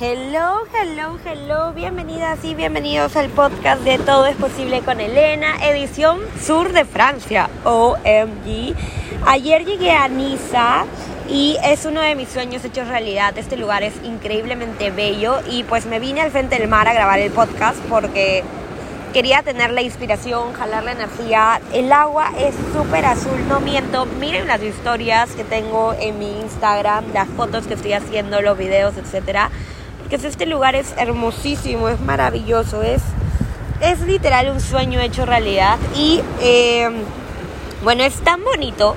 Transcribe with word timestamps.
Hello, 0.00 0.64
hello, 0.74 1.16
hello, 1.24 1.72
bienvenidas 1.72 2.44
y 2.44 2.56
bienvenidos 2.56 3.14
al 3.14 3.28
podcast 3.30 3.82
de 3.82 3.96
Todo 3.98 4.26
es 4.26 4.34
Posible 4.34 4.80
con 4.80 5.00
Elena, 5.00 5.64
edición 5.68 6.18
sur 6.44 6.72
de 6.72 6.84
Francia, 6.84 7.48
OMG. 7.62 8.74
Ayer 9.24 9.64
llegué 9.64 9.92
a 9.92 10.08
Niza 10.08 10.84
y 11.28 11.58
es 11.62 11.84
uno 11.84 12.00
de 12.00 12.16
mis 12.16 12.28
sueños 12.28 12.64
hechos 12.64 12.88
realidad. 12.88 13.38
Este 13.38 13.56
lugar 13.56 13.84
es 13.84 13.94
increíblemente 14.02 14.90
bello 14.90 15.38
y 15.48 15.62
pues 15.62 15.86
me 15.86 16.00
vine 16.00 16.22
al 16.22 16.32
frente 16.32 16.58
del 16.58 16.66
mar 16.66 16.88
a 16.88 16.92
grabar 16.92 17.20
el 17.20 17.30
podcast 17.30 17.78
porque 17.88 18.42
quería 19.12 19.44
tener 19.44 19.70
la 19.70 19.82
inspiración, 19.82 20.54
jalar 20.54 20.82
la 20.82 20.90
energía. 20.90 21.60
El 21.72 21.92
agua 21.92 22.32
es 22.36 22.56
súper 22.72 23.06
azul, 23.06 23.46
no 23.46 23.60
miento. 23.60 24.06
Miren 24.06 24.48
las 24.48 24.60
historias 24.60 25.30
que 25.36 25.44
tengo 25.44 25.94
en 26.00 26.18
mi 26.18 26.40
Instagram, 26.40 27.12
las 27.14 27.28
fotos 27.28 27.68
que 27.68 27.74
estoy 27.74 27.92
haciendo, 27.92 28.42
los 28.42 28.58
videos, 28.58 28.96
etcétera 28.96 29.52
que 30.22 30.28
este 30.28 30.46
lugar 30.46 30.76
es 30.76 30.94
hermosísimo, 30.96 31.88
es 31.88 32.00
maravilloso, 32.00 32.82
es, 32.82 33.02
es 33.80 34.00
literal 34.00 34.50
un 34.50 34.60
sueño 34.60 35.00
hecho 35.00 35.26
realidad 35.26 35.76
y 35.96 36.20
eh, 36.40 36.88
bueno, 37.82 38.04
es 38.04 38.14
tan 38.20 38.44
bonito, 38.44 38.94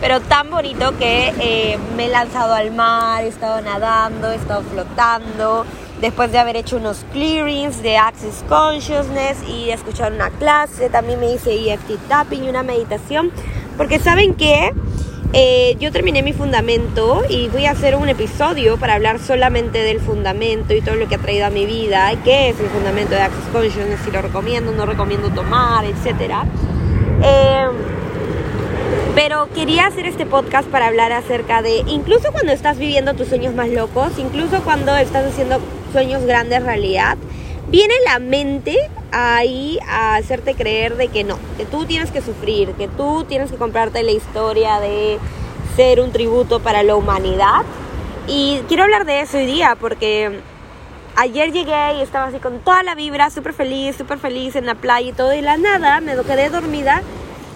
pero 0.00 0.20
tan 0.20 0.48
bonito 0.48 0.96
que 0.96 1.34
eh, 1.40 1.78
me 1.96 2.06
he 2.06 2.08
lanzado 2.08 2.54
al 2.54 2.70
mar, 2.70 3.24
he 3.24 3.28
estado 3.28 3.60
nadando, 3.62 4.30
he 4.30 4.36
estado 4.36 4.62
flotando, 4.62 5.66
después 6.00 6.30
de 6.30 6.38
haber 6.38 6.56
hecho 6.56 6.76
unos 6.76 7.04
clearings 7.12 7.82
de 7.82 7.96
Access 7.96 8.44
Consciousness 8.48 9.38
y 9.48 9.66
de 9.66 9.72
escuchar 9.72 10.12
una 10.12 10.30
clase, 10.30 10.88
también 10.88 11.18
me 11.18 11.32
hice 11.32 11.52
EFT 11.52 12.08
Tapping 12.08 12.44
y 12.44 12.48
una 12.48 12.62
meditación, 12.62 13.32
porque 13.76 13.98
saben 13.98 14.34
que 14.34 14.72
eh, 15.32 15.76
yo 15.78 15.92
terminé 15.92 16.22
mi 16.22 16.32
fundamento 16.32 17.22
y 17.28 17.48
voy 17.48 17.66
a 17.66 17.70
hacer 17.70 17.94
un 17.94 18.08
episodio 18.08 18.78
para 18.78 18.94
hablar 18.94 19.20
solamente 19.20 19.78
del 19.78 20.00
fundamento 20.00 20.74
y 20.74 20.80
todo 20.80 20.96
lo 20.96 21.08
que 21.08 21.14
ha 21.14 21.18
traído 21.18 21.46
a 21.46 21.50
mi 21.50 21.66
vida, 21.66 22.10
qué 22.24 22.48
es 22.48 22.58
el 22.58 22.66
fundamento 22.66 23.14
de 23.14 23.20
Access 23.20 23.46
Consciousness, 23.52 24.00
si 24.04 24.10
lo 24.10 24.22
recomiendo, 24.22 24.72
no 24.72 24.86
recomiendo 24.86 25.30
tomar, 25.30 25.84
etc. 25.84 26.34
Eh, 27.22 27.66
pero 29.14 29.48
quería 29.54 29.86
hacer 29.86 30.06
este 30.06 30.26
podcast 30.26 30.68
para 30.68 30.88
hablar 30.88 31.12
acerca 31.12 31.62
de, 31.62 31.84
incluso 31.86 32.32
cuando 32.32 32.50
estás 32.50 32.78
viviendo 32.78 33.14
tus 33.14 33.28
sueños 33.28 33.54
más 33.54 33.68
locos, 33.68 34.12
incluso 34.18 34.62
cuando 34.62 34.96
estás 34.96 35.26
haciendo 35.26 35.60
sueños 35.92 36.24
grandes 36.24 36.62
realidad, 36.64 37.16
viene 37.68 37.94
la 38.04 38.18
mente 38.18 38.90
ahí 39.12 39.78
a 39.88 40.16
hacerte 40.16 40.54
creer 40.54 40.96
de 40.96 41.08
que 41.08 41.24
no, 41.24 41.38
que 41.56 41.64
tú 41.64 41.84
tienes 41.86 42.10
que 42.10 42.20
sufrir, 42.20 42.72
que 42.72 42.88
tú 42.88 43.24
tienes 43.24 43.50
que 43.50 43.56
comprarte 43.56 44.02
la 44.02 44.12
historia 44.12 44.80
de 44.80 45.18
ser 45.76 46.00
un 46.00 46.12
tributo 46.12 46.60
para 46.60 46.82
la 46.82 46.96
humanidad. 46.96 47.62
Y 48.26 48.60
quiero 48.68 48.84
hablar 48.84 49.06
de 49.06 49.20
eso 49.22 49.38
hoy 49.38 49.46
día 49.46 49.76
porque 49.80 50.40
ayer 51.16 51.52
llegué 51.52 51.98
y 51.98 52.02
estaba 52.02 52.26
así 52.26 52.38
con 52.38 52.60
toda 52.60 52.82
la 52.82 52.94
vibra, 52.94 53.30
súper 53.30 53.52
feliz, 53.52 53.96
súper 53.96 54.18
feliz 54.18 54.56
en 54.56 54.66
la 54.66 54.74
playa 54.74 55.08
y 55.08 55.12
todo, 55.12 55.34
y 55.34 55.40
la 55.40 55.56
nada 55.56 56.00
me 56.00 56.16
quedé 56.16 56.50
dormida 56.50 57.02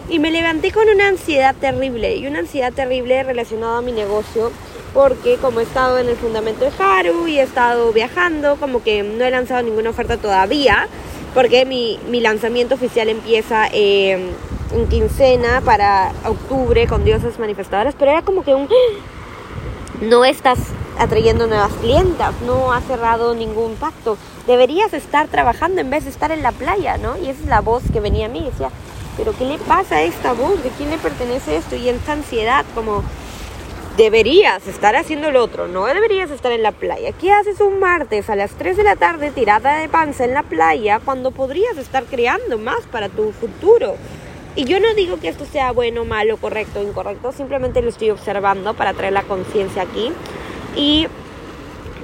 y 0.08 0.18
me 0.18 0.30
levanté 0.30 0.70
con 0.70 0.89
una 0.89 1.08
ansiedad 1.08 1.55
terrible, 1.55 2.16
y 2.16 2.27
una 2.27 2.41
ansiedad 2.41 2.72
terrible 2.72 3.22
relacionada 3.22 3.78
a 3.78 3.83
mi 3.83 3.92
negocio 3.92 4.52
porque 4.92 5.39
como 5.39 5.61
he 5.61 5.64
estado 5.64 5.98
en 5.98 6.08
el 6.08 6.16
fundamento 6.16 6.64
de 6.64 6.72
Haru 6.78 7.27
y 7.27 7.41
he 7.41 7.42
estado 7.42 7.92
viajando, 7.92 8.56
como 8.56 8.83
que 8.83 9.02
no 9.02 9.24
he 9.24 9.30
lanzado 9.30 9.62
ninguna 9.62 9.91
oferta 9.91 10.16
todavía, 10.18 10.86
porque 11.34 11.66
mi, 11.66 11.98
mi 12.08 12.20
lanzamiento 12.20 12.77
oficial 12.77 13.08
empieza 13.08 13.66
en 13.66 14.32
quincena 14.88 15.60
para 15.60 16.12
octubre 16.24 16.86
con 16.86 17.04
diosas 17.04 17.38
manifestadoras, 17.38 17.94
pero 17.98 18.12
era 18.12 18.22
como 18.22 18.42
que 18.44 18.54
un... 18.54 18.68
No 20.00 20.24
estás 20.24 20.58
atrayendo 20.98 21.46
nuevas 21.46 21.72
clientas, 21.74 22.34
no 22.42 22.72
has 22.72 22.84
cerrado 22.84 23.34
ningún 23.34 23.77
pacto, 23.77 24.18
deberías 24.46 24.92
estar 24.92 25.28
trabajando 25.28 25.80
en 25.80 25.88
vez 25.88 26.05
de 26.05 26.10
estar 26.10 26.32
en 26.32 26.42
la 26.42 26.50
playa, 26.50 26.98
¿no? 26.98 27.16
Y 27.16 27.28
esa 27.28 27.40
es 27.40 27.46
la 27.46 27.60
voz 27.60 27.84
que 27.92 28.00
venía 28.00 28.27
a 28.27 28.28
mí, 28.28 28.44
decía, 28.44 28.70
pero 29.16 29.32
¿qué 29.36 29.44
le 29.44 29.58
pasa 29.58 29.96
a 29.96 30.02
esta 30.02 30.32
voz? 30.32 30.62
¿De 30.62 30.70
quién 30.70 30.90
le 30.90 30.98
pertenece 30.98 31.56
esto? 31.56 31.77
Y 31.77 31.89
esta 31.89 32.12
ansiedad, 32.12 32.64
como 32.74 33.02
deberías 33.96 34.66
estar 34.66 34.96
haciendo 34.96 35.28
el 35.28 35.36
otro, 35.36 35.68
no 35.68 35.86
deberías 35.86 36.30
estar 36.30 36.52
en 36.52 36.62
la 36.62 36.72
playa. 36.72 37.12
¿Qué 37.12 37.32
haces 37.32 37.60
un 37.60 37.78
martes 37.78 38.28
a 38.28 38.36
las 38.36 38.50
3 38.52 38.77
de 38.77 38.82
la 38.82 38.96
tarde 38.96 39.30
tirada 39.30 39.77
de 39.77 39.88
panza 39.88 40.24
en 40.24 40.34
la 40.34 40.42
playa 40.42 41.00
cuando 41.05 41.30
podrías 41.30 41.77
estar 41.78 42.04
creando 42.04 42.58
más 42.58 42.83
para 42.90 43.08
tu 43.08 43.33
futuro? 43.33 43.94
Y 44.56 44.64
yo 44.64 44.80
no 44.80 44.94
digo 44.94 45.18
que 45.18 45.28
esto 45.28 45.46
sea 45.46 45.72
bueno, 45.72 46.04
malo, 46.04 46.36
correcto, 46.36 46.83
incorrecto, 46.83 47.33
simplemente 47.33 47.83
lo 47.83 47.88
estoy 47.88 48.10
observando 48.10 48.74
para 48.74 48.94
traer 48.94 49.12
la 49.12 49.22
conciencia 49.22 49.83
aquí. 49.83 50.12
Y 50.77 51.06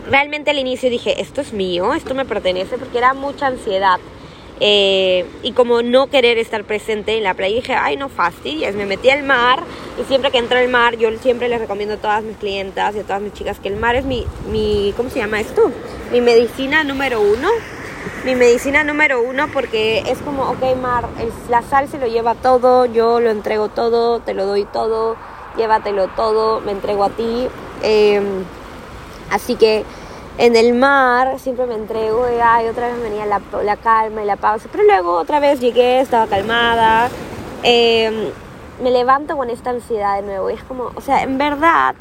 realmente 0.09 0.51
al 0.51 0.59
inicio 0.59 0.91
dije, 0.91 1.21
esto 1.21 1.41
es 1.41 1.53
mío, 1.53 1.95
esto 1.95 2.15
me 2.15 2.25
pertenece, 2.25 2.79
porque 2.79 2.99
era 2.99 3.15
mucha 3.15 3.47
ansiedad. 3.47 3.99
Eh, 4.63 5.25
y 5.43 5.53
como 5.53 5.81
no 5.81 6.09
querer 6.09 6.37
estar 6.37 6.65
presente 6.65 7.17
en 7.17 7.25
la 7.25 7.33
playa, 7.33 7.57
dije, 7.57 7.75
ay, 7.75 7.97
no 7.97 8.11
fastidies, 8.11 8.75
me 8.75 8.85
metí 8.85 9.09
al 9.09 9.23
mar 9.23 9.63
y 9.99 10.05
siempre 10.05 10.31
que 10.31 10.37
entro 10.37 10.59
al 10.59 10.69
mar, 10.69 10.99
yo 10.99 11.09
siempre 11.19 11.49
les 11.49 11.59
recomiendo 11.59 11.95
a 11.95 11.97
todas 11.97 12.23
mis 12.23 12.37
clientas 12.37 12.95
y 12.95 13.01
a 13.01 13.03
todas 13.03 13.23
mis 13.23 13.33
chicas 13.33 13.59
que 13.59 13.69
el 13.69 13.77
mar 13.77 13.97
es 13.97 14.05
mi, 14.05 14.27
mi 14.51 14.93
¿cómo 14.99 15.09
se 15.09 15.19
llama 15.19 15.41
esto? 15.41 15.73
Mi 16.13 16.21
medicina 16.21 16.85
número 16.85 17.21
uno. 17.21 17.49
Mi 18.25 18.35
medicina 18.35 18.85
número 18.85 19.23
uno 19.23 19.49
porque 19.53 20.01
es 20.07 20.19
como, 20.19 20.51
ok, 20.51 20.77
mar, 20.81 21.09
la 21.49 21.63
sal 21.63 21.89
se 21.89 21.99
lo 21.99 22.07
lleva 22.07 22.35
todo, 22.35 22.87
yo 22.87 23.21
lo 23.21 23.31
entrego 23.31 23.69
todo, 23.69 24.21
te 24.21 24.35
lo 24.35 24.45
doy 24.45 24.65
todo, 24.65 25.17
llévatelo 25.57 26.09
todo, 26.09 26.61
me 26.61 26.73
entrego 26.73 27.05
a 27.05 27.11
ti. 27.11 27.49
Em, 27.83 28.45
así 29.31 29.55
que 29.57 29.85
en 30.41 30.57
el 30.57 30.73
mar 30.73 31.39
siempre 31.39 31.67
me 31.67 31.75
entrego 31.75 32.27
y 32.35 32.41
ay, 32.43 32.67
otra 32.67 32.89
vez 32.89 33.03
venía 33.03 33.27
la, 33.27 33.43
la, 33.63 33.77
calma 33.77 34.23
y 34.23 34.27
la 34.27 34.37
pausa, 34.37 34.69
pero 34.73 34.85
luego 34.85 35.13
otra 35.13 35.39
vez 35.39 35.61
llegué, 35.61 36.01
estaba 36.01 36.27
calmada, 36.27 37.11
em, 37.63 38.31
me 38.83 38.91
levanto 38.91 39.37
con 39.37 39.51
esta 39.51 39.69
ansiedad 39.69 40.17
de 40.17 40.23
nuevo 40.23 40.49
y 40.49 40.55
es 40.55 40.65
como, 40.65 40.93
o 40.95 41.01
sea, 41.03 41.23
en 41.25 41.37
verdad, 41.37 41.95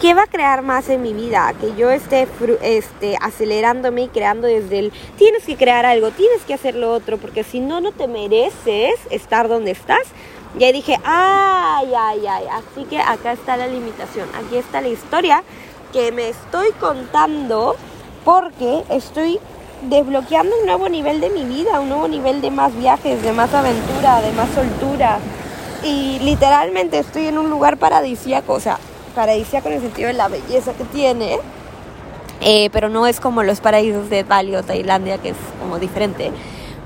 ¿qué 0.00 0.14
va 0.14 0.24
a 0.24 0.26
crear 0.26 0.62
más 0.62 0.88
en 0.88 1.00
mi 1.00 1.12
vida? 1.12 1.54
Que 1.60 1.72
yo 1.76 1.90
esté 1.90 2.26
este, 2.62 3.16
acelerándome 3.20 4.02
y 4.02 4.08
creando 4.08 4.48
desde 4.48 4.80
el, 4.80 4.92
tienes 5.16 5.44
que 5.44 5.56
crear 5.56 5.86
algo, 5.86 6.10
tienes 6.10 6.42
que 6.42 6.54
hacer 6.54 6.74
lo 6.74 6.90
otro, 6.92 7.18
porque 7.18 7.44
si 7.44 7.60
no, 7.60 7.80
no 7.80 7.92
te 7.92 8.08
mereces 8.08 8.98
estar 9.10 9.46
donde 9.46 9.70
estás. 9.70 10.08
Y 10.58 10.64
ahí 10.64 10.72
dije, 10.72 10.96
ay, 11.04 11.92
ay, 11.96 12.26
ay, 12.26 12.44
así 12.50 12.84
que 12.86 12.98
acá 12.98 13.30
está 13.30 13.56
la 13.56 13.68
limitación, 13.68 14.28
aquí 14.34 14.56
está 14.56 14.80
la 14.80 14.88
historia 14.88 15.44
que 15.92 16.12
me 16.12 16.28
estoy 16.28 16.72
contando 16.72 17.76
porque 18.24 18.84
estoy 18.90 19.38
desbloqueando 19.82 20.54
un 20.60 20.66
nuevo 20.66 20.88
nivel 20.88 21.20
de 21.20 21.30
mi 21.30 21.44
vida, 21.44 21.80
un 21.80 21.88
nuevo 21.88 22.08
nivel 22.08 22.40
de 22.40 22.50
más 22.50 22.76
viajes, 22.76 23.22
de 23.22 23.32
más 23.32 23.52
aventura, 23.54 24.20
de 24.20 24.32
más 24.32 24.48
soltura. 24.50 25.18
Y 25.82 26.18
literalmente 26.20 26.98
estoy 26.98 27.26
en 27.26 27.38
un 27.38 27.48
lugar 27.48 27.78
paradisíaco, 27.78 28.52
o 28.52 28.60
sea, 28.60 28.78
paradisíaco 29.14 29.68
en 29.68 29.74
el 29.74 29.80
sentido 29.80 30.08
de 30.08 30.14
la 30.14 30.28
belleza 30.28 30.74
que 30.74 30.84
tiene, 30.84 31.38
eh, 32.42 32.70
pero 32.70 32.88
no 32.88 33.06
es 33.06 33.20
como 33.20 33.42
los 33.42 33.60
paraísos 33.60 34.10
de 34.10 34.22
Bali 34.22 34.54
o 34.56 34.62
Tailandia, 34.62 35.18
que 35.18 35.30
es 35.30 35.36
como 35.58 35.78
diferente. 35.78 36.30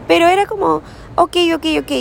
Pero 0.06 0.28
era 0.28 0.46
como, 0.46 0.82
ok, 1.16 1.36
ok, 1.54 1.66
ok, 1.80 1.92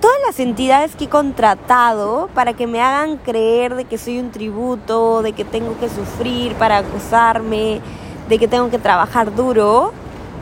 todas 0.00 0.16
las 0.26 0.40
entidades 0.40 0.96
que 0.96 1.04
he 1.04 1.08
contratado 1.08 2.28
para 2.34 2.52
que 2.52 2.66
me 2.66 2.80
hagan 2.80 3.16
creer 3.18 3.74
de 3.74 3.84
que 3.84 3.98
soy 3.98 4.18
un 4.18 4.30
tributo, 4.30 5.22
de 5.22 5.32
que 5.32 5.44
tengo 5.44 5.78
que 5.78 5.88
sufrir 5.88 6.54
para 6.54 6.78
acusarme, 6.78 7.80
de 8.28 8.38
que 8.38 8.48
tengo 8.48 8.70
que 8.70 8.78
trabajar 8.78 9.34
duro, 9.34 9.92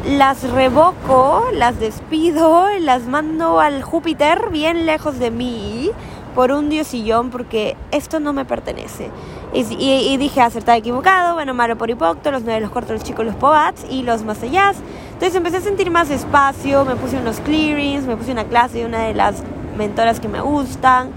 las 0.06 0.42
revoco, 0.50 1.44
las 1.52 1.78
despido, 1.78 2.66
las 2.80 3.02
mando 3.04 3.60
al 3.60 3.82
Júpiter 3.82 4.50
bien 4.50 4.86
lejos 4.86 5.18
de 5.18 5.30
mí 5.30 5.90
por 6.34 6.52
un 6.52 6.68
diosillón 6.68 7.30
porque 7.30 7.76
esto 7.90 8.20
no 8.20 8.32
me 8.32 8.44
pertenece. 8.44 9.10
Y, 9.52 10.16
dije 10.16 10.40
acertado, 10.40 10.76
equivocado, 10.76 11.34
bueno, 11.34 11.54
malo 11.54 11.78
por 11.78 11.88
hipocto, 11.88 12.32
los 12.32 12.42
nueve, 12.42 12.60
los 12.60 12.70
cortos, 12.70 12.92
los 12.92 13.04
chicos, 13.04 13.24
los 13.24 13.36
pobats 13.36 13.84
y 13.88 14.02
los 14.02 14.24
más 14.24 14.42
allá. 14.42 14.72
Entonces 15.12 15.36
empecé 15.36 15.58
a 15.58 15.60
sentir 15.60 15.90
más 15.92 16.10
espacio, 16.10 16.84
me 16.84 16.96
puse 16.96 17.18
unos 17.18 17.38
clearings, 17.40 18.04
me 18.04 18.16
puse 18.16 18.32
una 18.32 18.44
clase 18.44 18.78
de 18.78 18.86
una 18.86 19.04
de 19.04 19.14
las 19.14 19.42
mentoras 19.78 20.18
que 20.18 20.26
me 20.26 20.40
gustan. 20.40 21.10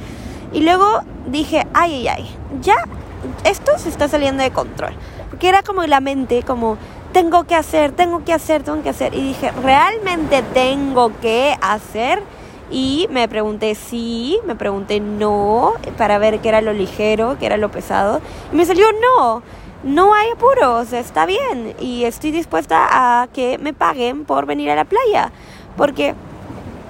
Y 0.54 0.62
luego 0.62 1.02
dije, 1.26 1.66
ay, 1.74 2.08
ay, 2.08 2.08
ay, 2.08 2.36
ya 2.62 2.76
esto 3.44 3.72
se 3.78 3.90
está 3.90 4.08
saliendo 4.08 4.44
de 4.44 4.52
control. 4.52 4.94
Porque 5.30 5.50
era 5.50 5.64
como 5.64 5.84
la 5.86 6.00
mente, 6.00 6.44
como, 6.44 6.78
tengo 7.12 7.46
que 7.46 7.56
hacer, 7.56 7.92
tengo 7.92 8.24
que 8.24 8.34
hacer, 8.34 8.64
tengo 8.64 8.84
que 8.84 8.90
hacer. 8.90 9.14
Y 9.14 9.22
dije, 9.22 9.52
¿realmente 9.64 10.44
tengo 10.54 11.12
que 11.20 11.58
hacer? 11.62 12.22
Y 12.70 13.08
me 13.10 13.28
pregunté 13.28 13.76
sí, 13.76 14.40
me 14.46 14.56
pregunté 14.56 15.00
no, 15.00 15.74
para 15.98 16.18
ver 16.18 16.40
qué 16.40 16.50
era 16.50 16.62
lo 16.62 16.74
ligero, 16.74 17.38
qué 17.40 17.46
era 17.46 17.58
lo 17.58 17.72
pesado. 17.72 18.22
Y 18.52 18.56
me 18.56 18.66
salió 18.66 18.86
no, 18.92 19.42
no 19.84 20.14
hay 20.14 20.32
apuros, 20.32 20.92
está 20.92 21.26
bien. 21.26 21.76
Y 21.80 22.04
estoy 22.04 22.32
dispuesta 22.32 22.88
a 23.22 23.28
que 23.28 23.58
me 23.58 23.74
paguen 23.74 24.26
por 24.26 24.46
venir 24.46 24.70
a 24.70 24.76
la 24.76 24.86
playa. 24.86 25.32
Porque 25.78 26.16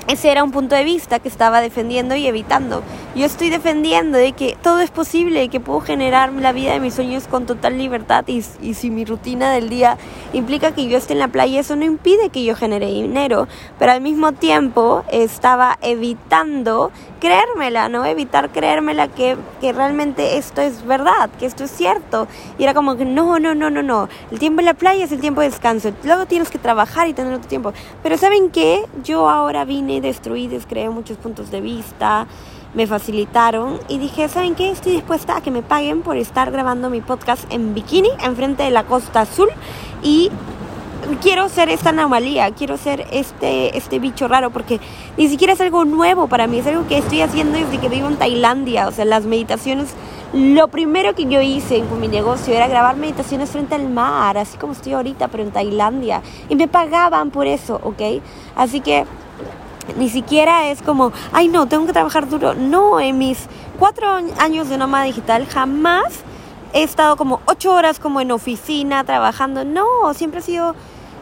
ese 0.07 0.31
era 0.31 0.43
un 0.43 0.51
punto 0.51 0.75
de 0.75 0.83
vista 0.83 1.19
que 1.19 1.27
estaba 1.27 1.61
defendiendo 1.61 2.15
y 2.15 2.27
evitando. 2.27 2.81
yo 3.15 3.25
estoy 3.25 3.49
defendiendo 3.49 4.17
de 4.17 4.31
que 4.31 4.57
todo 4.61 4.79
es 4.79 4.91
posible, 4.91 5.49
que 5.49 5.59
puedo 5.59 5.81
generar 5.81 6.31
la 6.33 6.51
vida 6.51 6.73
de 6.73 6.79
mis 6.79 6.93
sueños 6.93 7.27
con 7.27 7.45
total 7.45 7.77
libertad 7.77 8.23
y, 8.27 8.43
y 8.61 8.73
si 8.73 8.89
mi 8.89 9.05
rutina 9.05 9.51
del 9.51 9.69
día 9.69 9.97
implica 10.33 10.71
que 10.73 10.87
yo 10.87 10.97
esté 10.97 11.13
en 11.13 11.19
la 11.19 11.27
playa, 11.27 11.59
eso 11.59 11.75
no 11.75 11.85
impide 11.85 12.29
que 12.29 12.43
yo 12.43 12.55
genere 12.55 12.87
dinero, 12.87 13.47
pero 13.79 13.91
al 13.91 14.01
mismo 14.01 14.31
tiempo 14.31 15.03
estaba 15.11 15.77
evitando 15.81 16.91
creérmela, 17.19 17.89
¿no? 17.89 18.05
Evitar 18.05 18.49
creérmela 18.51 19.07
que, 19.07 19.37
que 19.61 19.73
realmente 19.73 20.37
esto 20.37 20.61
es 20.61 20.85
verdad, 20.85 21.29
que 21.39 21.45
esto 21.45 21.63
es 21.63 21.71
cierto. 21.71 22.27
Y 22.57 22.63
era 22.63 22.73
como 22.73 22.95
que 22.95 23.05
no, 23.05 23.39
no, 23.39 23.55
no, 23.55 23.69
no, 23.69 23.81
no. 23.81 24.09
El 24.31 24.39
tiempo 24.39 24.61
en 24.61 24.65
la 24.65 24.73
playa 24.73 25.05
es 25.05 25.11
el 25.11 25.19
tiempo 25.19 25.41
de 25.41 25.49
descanso. 25.49 25.91
Luego 26.03 26.25
tienes 26.25 26.49
que 26.49 26.59
trabajar 26.59 27.07
y 27.07 27.13
tener 27.13 27.33
otro 27.33 27.47
tiempo. 27.47 27.73
Pero 28.03 28.17
¿saben 28.17 28.49
qué? 28.49 28.83
Yo 29.03 29.29
ahora 29.29 29.65
vine, 29.65 29.96
destruí, 29.99 30.47
descreé 30.47 30.89
muchos 30.89 31.17
puntos 31.17 31.51
de 31.51 31.61
vista 31.61 32.27
me 32.73 32.85
facilitaron 32.85 33.79
y 33.87 33.97
dije, 33.97 34.27
¿saben 34.29 34.55
qué? 34.55 34.69
Estoy 34.69 34.93
dispuesta 34.93 35.37
a 35.37 35.41
que 35.41 35.51
me 35.51 35.63
paguen 35.63 36.01
por 36.01 36.17
estar 36.17 36.51
grabando 36.51 36.89
mi 36.89 37.01
podcast 37.01 37.51
en 37.51 37.73
bikini, 37.73 38.09
enfrente 38.21 38.63
de 38.63 38.71
la 38.71 38.83
costa 38.83 39.21
azul 39.21 39.49
y 40.03 40.29
quiero 41.21 41.49
ser 41.49 41.69
esta 41.69 41.89
anomalía, 41.89 42.51
quiero 42.51 42.77
ser 42.77 43.07
este, 43.11 43.75
este 43.77 43.99
bicho 43.99 44.27
raro, 44.27 44.51
porque 44.51 44.79
ni 45.17 45.27
siquiera 45.27 45.53
es 45.53 45.61
algo 45.61 45.85
nuevo 45.85 46.27
para 46.27 46.47
mí, 46.47 46.59
es 46.59 46.67
algo 46.67 46.87
que 46.87 46.97
estoy 46.97 47.21
haciendo 47.21 47.57
desde 47.57 47.79
que 47.79 47.89
vivo 47.89 48.07
en 48.07 48.17
Tailandia, 48.17 48.87
o 48.87 48.91
sea, 48.91 49.05
las 49.05 49.25
meditaciones, 49.25 49.87
lo 50.33 50.67
primero 50.67 51.15
que 51.15 51.25
yo 51.25 51.41
hice 51.41 51.81
con 51.85 52.01
mi 52.01 52.09
negocio 52.09 52.53
era 52.53 52.67
grabar 52.67 52.97
meditaciones 52.97 53.49
frente 53.49 53.75
al 53.75 53.89
mar, 53.89 54.37
así 54.37 54.57
como 54.57 54.73
estoy 54.73 54.93
ahorita, 54.93 55.29
pero 55.29 55.43
en 55.43 55.51
Tailandia, 55.51 56.21
y 56.49 56.55
me 56.55 56.67
pagaban 56.67 57.31
por 57.31 57.47
eso, 57.47 57.79
¿ok? 57.83 58.21
Así 58.55 58.81
que 58.81 59.05
ni 59.95 60.09
siquiera 60.09 60.67
es 60.67 60.81
como, 60.81 61.11
ay 61.31 61.47
no, 61.47 61.67
tengo 61.67 61.85
que 61.85 61.93
trabajar 61.93 62.29
duro, 62.29 62.53
no, 62.53 62.99
en 62.99 63.17
mis 63.17 63.47
cuatro 63.79 64.07
años 64.39 64.69
de 64.69 64.77
nómada 64.77 65.05
digital 65.05 65.45
jamás 65.45 66.23
he 66.73 66.83
estado 66.83 67.15
como 67.15 67.41
ocho 67.45 67.73
horas 67.73 67.99
como 67.99 68.21
en 68.21 68.31
oficina 68.31 69.03
trabajando. 69.03 69.65
No, 69.65 70.13
siempre 70.13 70.39
ha 70.39 70.43
sido 70.43 70.75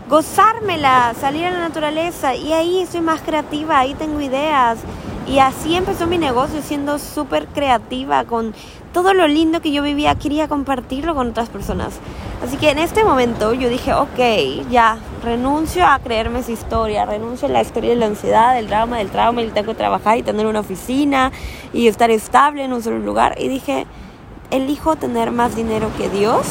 gozármela, 0.09 1.13
salir 1.19 1.45
a 1.45 1.51
la 1.51 1.59
naturaleza 1.59 2.35
y 2.35 2.53
ahí 2.53 2.85
soy 2.91 3.01
más 3.01 3.21
creativa, 3.21 3.79
ahí 3.79 3.93
tengo 3.93 4.21
ideas. 4.21 4.79
Y 5.27 5.39
así 5.39 5.75
empezó 5.75 6.05
mi 6.05 6.19
negocio, 6.19 6.61
siendo 6.61 6.99
súper 6.99 7.47
creativa, 7.47 8.25
con 8.25 8.53
todo 8.93 9.13
lo 9.13 9.27
lindo 9.27 9.59
que 9.59 9.71
yo 9.71 9.81
vivía, 9.81 10.13
quería 10.15 10.47
compartirlo 10.47 11.15
con 11.15 11.29
otras 11.29 11.49
personas. 11.49 11.99
Así 12.43 12.57
que 12.57 12.69
en 12.69 12.77
este 12.77 13.03
momento 13.03 13.53
yo 13.53 13.69
dije, 13.69 13.93
ok, 13.93 14.69
ya, 14.69 14.97
renuncio 15.25 15.85
a 15.85 15.99
creerme 15.99 16.39
esa 16.39 16.51
historia, 16.51 17.05
renuncio 17.05 17.47
a 17.47 17.51
la 17.51 17.61
historia 17.61 17.89
de 17.89 17.95
la 17.97 18.05
ansiedad, 18.05 18.55
del 18.55 18.67
drama, 18.67 18.99
del 18.99 19.09
trauma, 19.09 19.41
y 19.41 19.49
tengo 19.49 19.71
que 19.71 19.77
trabajar 19.77 20.17
y 20.17 20.23
tener 20.23 20.45
una 20.45 20.61
oficina 20.61 21.31
y 21.73 21.87
estar 21.87 22.11
estable 22.11 22.63
en 22.63 22.71
un 22.71 22.81
solo 22.81 22.99
lugar. 22.99 23.35
Y 23.37 23.49
dije, 23.49 23.85
elijo 24.51 24.95
tener 24.95 25.31
más 25.31 25.55
dinero 25.55 25.89
que 25.97 26.09
Dios, 26.09 26.45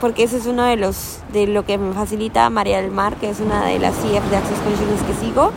porque 0.00 0.24
ese 0.24 0.38
es 0.38 0.46
uno 0.46 0.64
de 0.64 0.76
los 0.76 1.20
de 1.32 1.46
lo 1.46 1.64
que 1.64 1.78
me 1.78 1.92
facilita 1.92 2.48
María 2.50 2.80
del 2.80 2.90
Mar, 2.90 3.16
que 3.16 3.30
es 3.30 3.38
una 3.38 3.64
de 3.64 3.78
las 3.78 3.94
CF 3.94 4.28
de 4.30 4.36
Access 4.36 4.58
Consciousness 4.58 5.02
que 5.02 5.14
sigo 5.14 5.52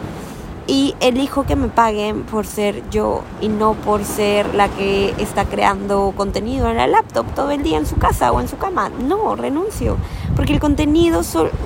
y 0.67 0.95
elijo 0.99 1.43
que 1.43 1.55
me 1.55 1.67
paguen 1.67 2.23
por 2.23 2.45
ser 2.47 2.89
yo 2.89 3.21
y 3.39 3.49
no 3.49 3.73
por 3.73 4.03
ser 4.03 4.55
la 4.55 4.67
que 4.67 5.13
está 5.19 5.45
creando 5.45 6.13
contenido 6.15 6.69
en 6.69 6.77
la 6.77 6.87
laptop 6.87 7.25
todo 7.35 7.51
el 7.51 7.61
día 7.61 7.77
en 7.77 7.85
su 7.85 7.97
casa 7.97 8.31
o 8.31 8.41
en 8.41 8.47
su 8.47 8.57
cama. 8.57 8.89
No, 8.89 9.35
renuncio. 9.35 9.97
Porque 10.35 10.53
el 10.53 10.59
contenido, 10.59 11.21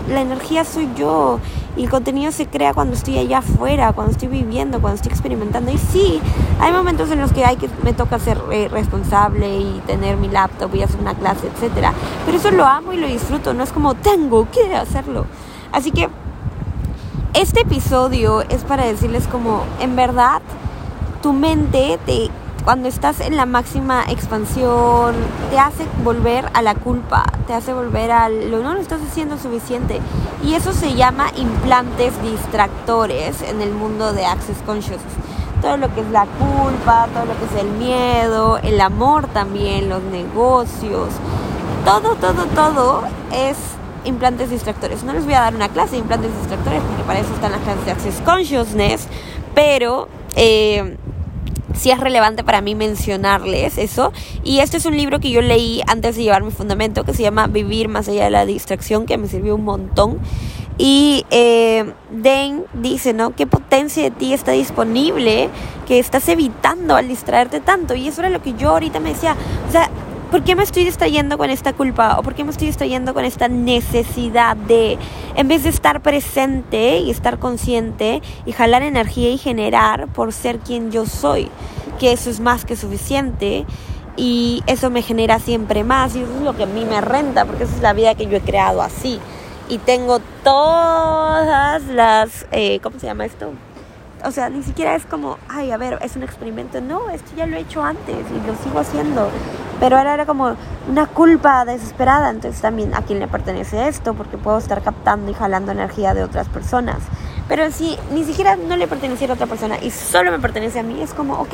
la 0.09 0.21
energía 0.21 0.63
soy 0.63 0.89
yo. 0.95 1.39
Y 1.75 1.83
el 1.83 1.89
contenido 1.89 2.31
se 2.31 2.45
crea 2.45 2.73
cuando 2.73 2.95
estoy 2.95 3.17
allá 3.17 3.39
afuera, 3.39 3.93
cuando 3.93 4.11
estoy 4.11 4.27
viviendo, 4.27 4.81
cuando 4.81 4.95
estoy 4.95 5.11
experimentando. 5.11 5.71
Y 5.71 5.77
sí, 5.77 6.19
hay 6.59 6.71
momentos 6.71 7.09
en 7.11 7.19
los 7.19 7.31
que 7.31 7.45
hay 7.45 7.55
que 7.55 7.69
me 7.83 7.93
toca 7.93 8.19
ser 8.19 8.37
eh, 8.51 8.67
responsable 8.69 9.59
y 9.59 9.81
tener 9.87 10.17
mi 10.17 10.27
laptop 10.27 10.73
y 10.75 10.83
hacer 10.83 10.99
una 10.99 11.15
clase, 11.15 11.47
etcétera. 11.47 11.93
Pero 12.25 12.37
eso 12.37 12.51
lo 12.51 12.65
amo 12.65 12.93
y 12.93 12.97
lo 12.97 13.07
disfruto. 13.07 13.53
No 13.53 13.63
es 13.63 13.71
como 13.71 13.95
tengo 13.95 14.47
que 14.51 14.75
hacerlo. 14.75 15.25
Así 15.71 15.91
que 15.91 16.09
este 17.33 17.61
episodio 17.61 18.41
es 18.41 18.63
para 18.63 18.85
decirles 18.85 19.27
como, 19.27 19.63
en 19.79 19.95
verdad, 19.95 20.41
tu 21.21 21.33
mente 21.33 21.99
te, 22.05 22.29
cuando 22.63 22.87
estás 22.87 23.19
en 23.19 23.35
la 23.35 23.45
máxima 23.45 24.03
expansión 24.09 25.15
te 25.49 25.59
hace 25.59 25.85
volver 26.03 26.45
a 26.53 26.61
la 26.61 26.75
culpa, 26.75 27.25
te 27.47 27.53
hace 27.53 27.73
volver 27.73 28.11
al 28.11 28.51
lo 28.51 28.61
no 28.61 28.73
lo 28.73 28.79
estás 28.79 29.01
haciendo 29.01 29.37
suficiente 29.37 29.99
y 30.43 30.53
eso 30.53 30.73
se 30.73 30.95
llama 30.95 31.27
implantes 31.35 32.13
distractores 32.21 33.41
en 33.41 33.61
el 33.61 33.71
mundo 33.71 34.13
de 34.13 34.25
Access 34.25 34.57
Consciousness. 34.65 35.13
Todo 35.61 35.77
lo 35.77 35.93
que 35.93 36.01
es 36.01 36.09
la 36.09 36.25
culpa, 36.25 37.07
todo 37.13 37.25
lo 37.25 37.37
que 37.37 37.45
es 37.45 37.61
el 37.61 37.71
miedo, 37.71 38.57
el 38.59 38.79
amor 38.79 39.27
también, 39.27 39.89
los 39.89 40.01
negocios, 40.03 41.09
todo, 41.83 42.15
todo, 42.15 42.45
todo 42.55 43.03
es 43.33 43.57
implantes 44.05 44.49
distractores. 44.49 45.03
No 45.03 45.13
les 45.13 45.25
voy 45.25 45.33
a 45.33 45.41
dar 45.41 45.55
una 45.55 45.67
clase 45.69 45.91
de 45.91 45.97
implantes 45.97 46.31
distractores 46.37 46.81
porque 46.81 47.03
para 47.03 47.19
eso 47.19 47.33
están 47.33 47.51
las 47.51 47.61
clases 47.61 47.85
de 47.85 47.91
Access 47.91 48.21
Consciousness, 48.21 49.07
pero 49.53 50.07
eh, 50.35 50.97
sí 51.79 51.91
es 51.91 51.99
relevante 51.99 52.43
para 52.43 52.61
mí 52.61 52.75
mencionarles 52.75 53.77
eso. 53.77 54.11
Y 54.43 54.59
este 54.59 54.77
es 54.77 54.85
un 54.85 54.95
libro 54.95 55.19
que 55.19 55.31
yo 55.31 55.41
leí 55.41 55.81
antes 55.87 56.15
de 56.15 56.23
llevar 56.23 56.43
mi 56.43 56.51
fundamento 56.51 57.03
que 57.03 57.13
se 57.13 57.23
llama 57.23 57.47
Vivir 57.47 57.87
más 57.87 58.07
allá 58.07 58.25
de 58.25 58.29
la 58.29 58.45
distracción, 58.45 59.05
que 59.05 59.17
me 59.17 59.27
sirvió 59.27 59.55
un 59.55 59.63
montón. 59.63 60.19
Y 60.77 61.25
eh, 61.29 61.93
Den 62.09 62.63
dice, 62.73 63.13
¿no? 63.13 63.35
¿Qué 63.35 63.45
potencia 63.45 64.03
de 64.03 64.11
ti 64.11 64.33
está 64.33 64.53
disponible 64.53 65.49
que 65.87 65.99
estás 65.99 66.29
evitando 66.29 66.95
al 66.95 67.07
distraerte 67.07 67.59
tanto? 67.59 67.95
Y 67.95 68.07
eso 68.07 68.21
era 68.21 68.29
lo 68.29 68.41
que 68.41 68.53
yo 68.53 68.69
ahorita 68.69 68.99
me 68.99 69.09
decía. 69.09 69.35
O 69.67 69.71
sea, 69.71 69.89
¿Por 70.31 70.43
qué 70.43 70.55
me 70.55 70.61
estoy 70.61 70.83
distrayendo 70.83 71.39
con 71.39 71.49
esta 71.49 71.73
culpa? 71.73 72.17
¿O 72.19 72.21
por 72.21 72.35
qué 72.35 72.43
me 72.43 72.51
estoy 72.51 72.67
distrayendo 72.67 73.15
con 73.15 73.25
esta 73.25 73.47
necesidad 73.47 74.55
de, 74.55 74.99
en 75.35 75.47
vez 75.47 75.63
de 75.63 75.69
estar 75.69 76.01
presente 76.01 76.99
y 76.99 77.09
estar 77.09 77.39
consciente 77.39 78.21
y 78.45 78.51
jalar 78.51 78.83
energía 78.83 79.31
y 79.31 79.39
generar 79.39 80.07
por 80.09 80.31
ser 80.31 80.59
quien 80.59 80.91
yo 80.91 81.07
soy? 81.07 81.49
Que 81.99 82.11
eso 82.11 82.29
es 82.29 82.39
más 82.39 82.63
que 82.63 82.75
suficiente 82.75 83.65
y 84.17 84.61
eso 84.67 84.91
me 84.91 85.01
genera 85.01 85.39
siempre 85.39 85.83
más 85.83 86.15
y 86.15 86.21
eso 86.21 86.35
es 86.35 86.41
lo 86.41 86.55
que 86.55 86.63
a 86.63 86.67
mí 86.67 86.85
me 86.85 87.01
renta 87.01 87.45
porque 87.45 87.63
esa 87.63 87.75
es 87.75 87.81
la 87.81 87.93
vida 87.93 88.13
que 88.13 88.27
yo 88.27 88.37
he 88.37 88.41
creado 88.41 88.83
así. 88.83 89.19
Y 89.67 89.79
tengo 89.79 90.19
todas 90.43 91.83
las, 91.87 92.45
eh, 92.51 92.79
¿cómo 92.83 92.99
se 92.99 93.07
llama 93.07 93.25
esto? 93.25 93.51
o 94.25 94.31
sea, 94.31 94.49
ni 94.49 94.61
siquiera 94.63 94.95
es 94.95 95.05
como, 95.05 95.37
ay, 95.47 95.71
a 95.71 95.77
ver, 95.77 95.97
es 96.01 96.15
un 96.15 96.23
experimento. 96.23 96.81
No, 96.81 97.09
esto 97.09 97.31
ya 97.35 97.45
lo 97.45 97.55
he 97.55 97.61
hecho 97.61 97.81
antes 97.81 98.17
y 98.17 98.47
lo 98.47 98.55
sigo 98.63 98.79
haciendo. 98.79 99.29
Pero 99.79 99.97
ahora 99.97 100.13
era 100.13 100.25
como 100.25 100.55
una 100.89 101.05
culpa 101.07 101.65
desesperada. 101.65 102.29
Entonces 102.29 102.61
también 102.61 102.93
a 102.93 103.01
quién 103.01 103.19
le 103.19 103.27
pertenece 103.27 103.87
esto, 103.87 104.13
porque 104.13 104.37
puedo 104.37 104.57
estar 104.57 104.81
captando 104.81 105.31
y 105.31 105.33
jalando 105.33 105.71
energía 105.71 106.13
de 106.13 106.23
otras 106.23 106.49
personas. 106.49 106.97
Pero 107.47 107.71
si 107.71 107.97
ni 108.11 108.23
siquiera 108.23 108.55
no 108.55 108.75
le 108.75 108.87
perteneciera 108.87 109.33
a 109.33 109.35
otra 109.35 109.47
persona 109.47 109.77
y 109.81 109.89
solo 109.91 110.31
me 110.31 110.39
pertenece 110.39 110.79
a 110.79 110.83
mí, 110.83 111.01
es 111.01 111.13
como, 111.13 111.33
ok, 111.33 111.53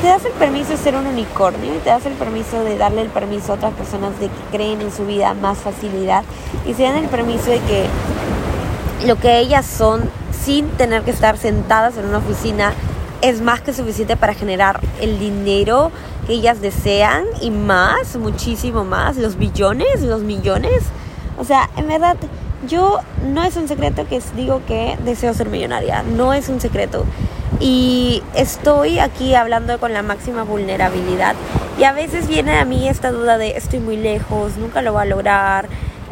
te 0.00 0.06
das 0.06 0.24
el 0.24 0.32
permiso 0.32 0.70
de 0.70 0.76
ser 0.78 0.96
un 0.96 1.06
unicornio 1.06 1.74
y 1.74 1.78
te 1.78 1.90
das 1.90 2.06
el 2.06 2.14
permiso 2.14 2.62
de 2.64 2.78
darle 2.78 3.02
el 3.02 3.08
permiso 3.08 3.52
a 3.52 3.56
otras 3.56 3.74
personas 3.74 4.18
de 4.18 4.28
que 4.28 4.42
creen 4.50 4.80
en 4.80 4.90
su 4.90 5.04
vida 5.04 5.34
más 5.34 5.58
facilidad 5.58 6.24
y 6.66 6.72
se 6.72 6.84
dan 6.84 6.96
el 6.96 7.08
permiso 7.08 7.50
de 7.50 7.60
que 7.60 7.86
lo 9.06 9.16
que 9.16 9.38
ellas 9.38 9.66
son 9.66 10.08
sin 10.32 10.68
tener 10.70 11.02
que 11.02 11.10
estar 11.10 11.36
sentadas 11.36 11.98
en 11.98 12.06
una 12.06 12.18
oficina 12.18 12.72
es 13.20 13.42
más 13.42 13.60
que 13.60 13.74
suficiente 13.74 14.16
para 14.16 14.32
generar 14.32 14.80
el 15.00 15.18
dinero 15.18 15.90
que 16.30 16.36
ellas 16.36 16.60
desean 16.60 17.24
y 17.40 17.50
más, 17.50 18.14
muchísimo 18.14 18.84
más, 18.84 19.16
los 19.16 19.36
billones, 19.36 20.02
los 20.02 20.22
millones. 20.22 20.84
O 21.36 21.44
sea, 21.44 21.68
en 21.76 21.88
verdad, 21.88 22.16
yo 22.68 23.00
no 23.26 23.42
es 23.42 23.56
un 23.56 23.66
secreto 23.66 24.06
que 24.06 24.22
digo 24.36 24.62
que 24.64 24.96
deseo 25.04 25.34
ser 25.34 25.48
millonaria, 25.48 26.04
no 26.04 26.32
es 26.32 26.48
un 26.48 26.60
secreto. 26.60 27.04
Y 27.58 28.22
estoy 28.36 29.00
aquí 29.00 29.34
hablando 29.34 29.80
con 29.80 29.92
la 29.92 30.04
máxima 30.04 30.44
vulnerabilidad. 30.44 31.34
Y 31.80 31.82
a 31.82 31.92
veces 31.92 32.28
viene 32.28 32.60
a 32.60 32.64
mí 32.64 32.88
esta 32.88 33.10
duda 33.10 33.36
de 33.36 33.56
estoy 33.56 33.80
muy 33.80 33.96
lejos, 33.96 34.56
nunca 34.56 34.82
lo 34.82 34.92
voy 34.92 35.02
a 35.02 35.06
lograr, 35.06 35.68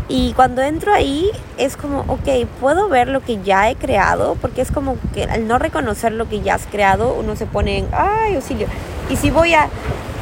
y 0.09 0.33
cuando 0.33 0.63
entro 0.63 0.95
ahí 0.95 1.31
es 1.59 1.77
como, 1.77 2.01
ok, 2.09 2.47
puedo 2.61 2.89
ver 2.89 3.09
lo 3.09 3.21
que 3.21 3.43
ya 3.43 3.71
he 3.71 3.77
creado, 3.77 4.37
porque 4.41 4.63
es 4.63 4.73
como 4.73 4.97
que 5.13 5.25
al 5.25 5.47
no 5.47 5.59
reconocer 5.59 6.13
lo 6.13 6.27
que 6.27 6.41
ya 6.41 6.55
has 6.55 6.67
creado, 6.67 7.13
uno 7.13 7.37
se 7.37 7.45
pone 7.45 7.79
en, 7.79 7.89
ay, 7.93 8.35
auxilio. 8.35 8.69
Y 9.11 9.17
si 9.17 9.31
voy 9.31 9.53
a, 9.53 9.69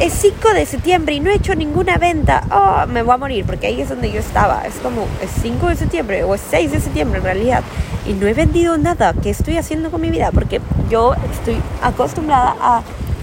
es 0.00 0.12
5 0.12 0.54
de 0.54 0.66
septiembre 0.66 1.14
y 1.14 1.20
no 1.20 1.30
he 1.30 1.34
hecho 1.34 1.54
ninguna 1.54 1.98
venta, 1.98 2.42
oh, 2.50 2.86
me 2.88 3.02
voy 3.02 3.14
a 3.14 3.16
morir, 3.16 3.44
porque 3.46 3.68
ahí 3.68 3.80
es 3.80 3.88
donde 3.88 4.10
yo 4.10 4.18
estaba. 4.18 4.62
Es 4.66 4.74
como, 4.74 5.02
es 5.22 5.30
5 5.40 5.68
de 5.68 5.76
septiembre 5.76 6.24
o 6.24 6.34
es 6.34 6.40
6 6.50 6.72
de 6.72 6.80
septiembre 6.80 7.18
en 7.18 7.24
realidad. 7.24 7.62
Y 8.06 8.12
no 8.14 8.26
he 8.26 8.34
vendido 8.34 8.76
nada. 8.78 9.14
¿Qué 9.14 9.30
estoy 9.30 9.56
haciendo 9.56 9.92
con 9.92 10.00
mi 10.00 10.10
vida? 10.10 10.30
Porque 10.32 10.60
yo 10.90 11.14
estoy 11.32 11.56
acostumbrada 11.80 12.56
a 12.60 12.82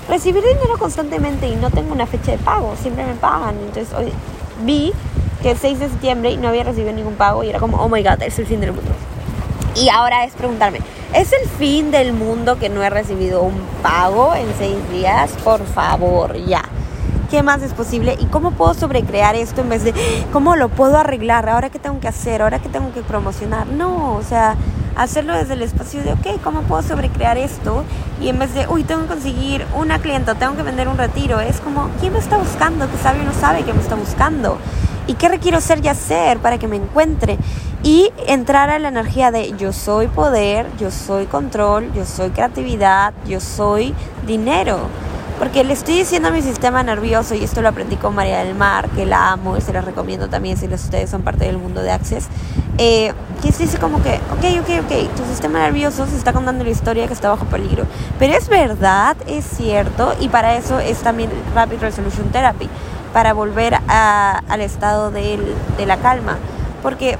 recibir 0.09 0.43
dinero 0.43 0.77
constantemente 0.79 1.47
y 1.47 1.55
no 1.55 1.69
tengo 1.71 1.93
una 1.93 2.05
fecha 2.05 2.31
de 2.31 2.37
pago. 2.37 2.73
Siempre 2.81 3.05
me 3.05 3.15
pagan. 3.15 3.55
Entonces 3.65 3.93
hoy 3.93 4.11
vi 4.65 4.93
que 5.43 5.51
el 5.51 5.57
6 5.57 5.79
de 5.79 5.89
septiembre 5.89 6.31
y 6.31 6.37
no 6.37 6.47
había 6.47 6.63
recibido 6.63 6.93
ningún 6.93 7.15
pago 7.15 7.43
y 7.43 7.49
era 7.49 7.59
como, 7.59 7.77
oh 7.77 7.89
my 7.89 8.01
god, 8.01 8.23
es 8.23 8.39
el 8.39 8.47
fin 8.47 8.61
del 8.61 8.71
mundo. 8.71 8.91
Y 9.75 9.89
ahora 9.89 10.23
es 10.23 10.33
preguntarme, 10.33 10.79
¿es 11.13 11.33
el 11.33 11.47
fin 11.49 11.91
del 11.91 12.13
mundo 12.13 12.57
que 12.57 12.69
no 12.69 12.81
he 12.81 12.89
recibido 12.89 13.43
un 13.43 13.59
pago 13.81 14.33
en 14.33 14.47
seis 14.57 14.77
días? 14.91 15.31
Por 15.43 15.63
favor, 15.65 16.35
ya. 16.37 16.63
¿Qué 17.29 17.43
más 17.43 17.61
es 17.63 17.73
posible? 17.73 18.15
¿Y 18.19 18.25
cómo 18.25 18.51
puedo 18.51 18.73
sobrecrear 18.73 19.35
esto 19.35 19.61
en 19.61 19.69
vez 19.69 19.83
de 19.83 19.93
cómo 20.31 20.55
lo 20.55 20.69
puedo 20.69 20.97
arreglar? 20.97 21.49
¿Ahora 21.49 21.69
qué 21.69 21.79
tengo 21.79 21.99
que 21.99 22.07
hacer? 22.07 22.41
¿Ahora 22.41 22.59
qué 22.59 22.69
tengo 22.69 22.93
que 22.93 23.01
promocionar? 23.01 23.65
No, 23.67 24.13
o 24.13 24.21
sea, 24.21 24.55
hacerlo 24.95 25.35
desde 25.35 25.53
el 25.53 25.63
espacio 25.63 26.03
de, 26.03 26.13
ok, 26.13 26.41
¿cómo 26.43 26.61
puedo 26.61 26.83
sobrecrear 26.83 27.37
esto? 27.37 27.83
Y 28.21 28.29
en 28.29 28.37
vez 28.39 28.53
de, 28.53 28.67
uy, 28.67 28.83
tengo 28.83 29.01
que 29.01 29.07
conseguir 29.07 29.65
una 29.75 29.99
clienta, 29.99 30.35
tengo 30.35 30.55
que 30.55 30.63
vender 30.63 30.87
un 30.87 30.97
retiro, 30.97 31.39
es 31.39 31.59
como, 31.59 31.89
¿quién 31.99 32.13
me 32.13 32.19
está 32.19 32.37
buscando? 32.37 32.89
Que 32.89 32.97
sabe 32.97 33.21
o 33.21 33.23
no 33.23 33.33
sabe 33.33 33.63
que 33.63 33.73
me 33.73 33.81
está 33.81 33.95
buscando. 33.95 34.59
¿Y 35.07 35.15
qué 35.15 35.27
requiero 35.27 35.59
ser 35.59 35.83
y 35.83 35.87
hacer 35.87 36.39
para 36.39 36.57
que 36.57 36.67
me 36.67 36.77
encuentre? 36.77 37.37
Y 37.83 38.11
entrar 38.27 38.69
a 38.69 38.79
la 38.79 38.87
energía 38.87 39.31
de 39.31 39.53
yo 39.57 39.73
soy 39.73 40.07
poder, 40.07 40.65
yo 40.79 40.89
soy 40.91 41.25
control, 41.25 41.91
yo 41.93 42.05
soy 42.05 42.29
creatividad, 42.29 43.13
yo 43.27 43.41
soy 43.41 43.93
dinero. 44.25 44.79
Porque 45.39 45.65
le 45.65 45.73
estoy 45.73 45.95
diciendo 45.95 46.29
a 46.29 46.31
mi 46.31 46.41
sistema 46.41 46.83
nervioso, 46.83 47.35
y 47.35 47.43
esto 47.43 47.61
lo 47.61 47.67
aprendí 47.67 47.97
con 47.97 48.15
María 48.15 48.43
del 48.43 48.55
Mar, 48.55 48.87
que 48.91 49.05
la 49.05 49.31
amo 49.31 49.57
y 49.57 49.61
se 49.61 49.73
la 49.73 49.81
recomiendo 49.81 50.29
también 50.29 50.55
si 50.55 50.67
ustedes 50.67 51.09
son 51.09 51.23
parte 51.23 51.43
del 51.43 51.57
mundo 51.57 51.81
de 51.81 51.91
Access, 51.91 52.27
eh, 52.77 53.11
que 53.41 53.51
se 53.51 53.63
dice 53.63 53.77
como 53.77 54.01
que, 54.01 54.21
ok, 54.31 54.61
ok, 54.61 54.85
ok, 54.85 55.15
tu 55.17 55.25
sistema 55.25 55.59
nervioso 55.59 56.05
se 56.07 56.15
está 56.15 56.31
contando 56.31 56.63
la 56.63 56.69
historia 56.69 57.07
que 57.07 57.13
está 57.13 57.29
bajo 57.29 57.45
peligro. 57.45 57.85
Pero 58.19 58.33
es 58.33 58.47
verdad, 58.47 59.17
es 59.27 59.43
cierto, 59.43 60.13
y 60.21 60.29
para 60.29 60.55
eso 60.55 60.79
es 60.79 60.99
también 60.99 61.29
Rapid 61.53 61.81
Resolution 61.81 62.29
Therapy, 62.31 62.69
para 63.13 63.33
volver 63.33 63.77
al 63.87 64.61
estado 64.61 65.11
de 65.11 65.85
la 65.85 65.97
calma. 65.97 66.37
Porque 66.81 67.17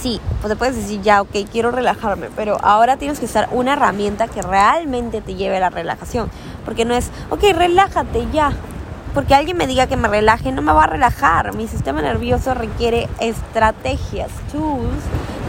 sí, 0.00 0.20
pues 0.40 0.52
te 0.52 0.56
puedes 0.56 0.76
decir 0.76 1.00
ya, 1.02 1.22
ok, 1.22 1.30
quiero 1.50 1.70
relajarme, 1.70 2.28
pero 2.36 2.58
ahora 2.62 2.96
tienes 2.96 3.18
que 3.18 3.24
usar 3.24 3.48
una 3.52 3.72
herramienta 3.72 4.28
que 4.28 4.42
realmente 4.42 5.20
te 5.20 5.34
lleve 5.34 5.56
a 5.56 5.60
la 5.60 5.70
relajación. 5.70 6.30
Porque 6.64 6.84
no 6.84 6.94
es, 6.94 7.10
ok, 7.30 7.42
relájate 7.54 8.26
ya. 8.32 8.52
Porque 9.14 9.34
alguien 9.34 9.56
me 9.56 9.66
diga 9.66 9.86
que 9.86 9.96
me 9.96 10.08
relaje, 10.08 10.52
no 10.52 10.62
me 10.62 10.72
va 10.72 10.84
a 10.84 10.86
relajar. 10.86 11.54
Mi 11.54 11.68
sistema 11.68 12.00
nervioso 12.00 12.54
requiere 12.54 13.08
estrategias, 13.20 14.30
tools, 14.50 15.02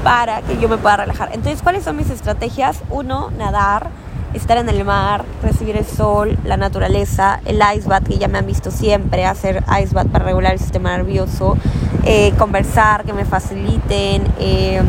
para 0.04 0.42
que 0.42 0.60
yo 0.60 0.68
me 0.68 0.78
pueda 0.78 0.98
relajar. 0.98 1.30
Entonces, 1.32 1.62
¿cuáles 1.62 1.84
son 1.84 1.96
mis 1.96 2.10
estrategias? 2.10 2.80
Uno, 2.90 3.32
nadar 3.38 3.90
estar 4.34 4.58
en 4.58 4.70
el 4.70 4.84
mar, 4.86 5.26
recibir 5.42 5.78
el 5.78 5.86
sol, 5.86 6.38
la 6.44 6.58
naturaleza, 6.58 7.40
el 7.46 7.62
ice 7.76 7.88
bath 7.88 8.08
que 8.08 8.18
ya 8.18 8.28
me 8.28 8.38
han 8.38 8.46
visto 8.46 8.72
siempre, 8.72 9.26
hacer 9.26 9.64
ice 9.82 9.94
bath 9.94 10.08
para 10.08 10.26
regular 10.26 10.54
el 10.54 10.60
sistema 10.60 10.96
nervioso, 10.96 11.58
eh, 12.04 12.34
conversar, 12.38 13.04
que 13.04 13.14
me 13.14 13.26
faciliten. 13.26 14.28
Eh, 14.40 14.82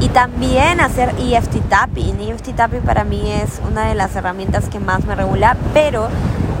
y 0.00 0.08
también 0.08 0.80
hacer 0.80 1.14
EFT 1.18 1.68
tapping. 1.68 2.20
EFT 2.20 2.54
tapping 2.56 2.80
para 2.80 3.04
mí 3.04 3.30
es 3.30 3.60
una 3.70 3.86
de 3.86 3.94
las 3.94 4.16
herramientas 4.16 4.68
que 4.68 4.80
más 4.80 5.04
me 5.04 5.14
regula, 5.14 5.56
pero 5.74 6.08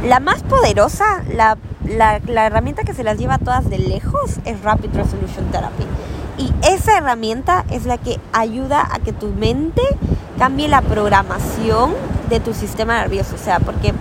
la 0.04 0.20
más 0.20 0.42
poderosa, 0.42 1.22
la, 1.32 1.56
la, 1.84 2.20
la 2.26 2.46
herramienta 2.46 2.84
que 2.84 2.92
se 2.92 3.02
las 3.02 3.18
lleva 3.18 3.38
todas 3.38 3.68
de 3.70 3.78
lejos 3.78 4.38
es 4.44 4.60
Rapid 4.62 4.90
Resolution 4.94 5.46
Therapy. 5.50 5.86
Y 6.40 6.54
esa 6.66 6.96
herramienta 6.96 7.66
es 7.70 7.84
la 7.84 7.98
que 7.98 8.18
ayuda 8.32 8.88
a 8.90 8.98
que 8.98 9.12
tu 9.12 9.28
mente 9.28 9.82
cambie 10.38 10.68
la 10.68 10.80
programación 10.80 11.92
de 12.30 12.40
tu 12.40 12.54
sistema 12.54 12.98
nervioso. 12.98 13.34
O 13.34 13.38
sea, 13.38 13.60
porque 13.60 13.92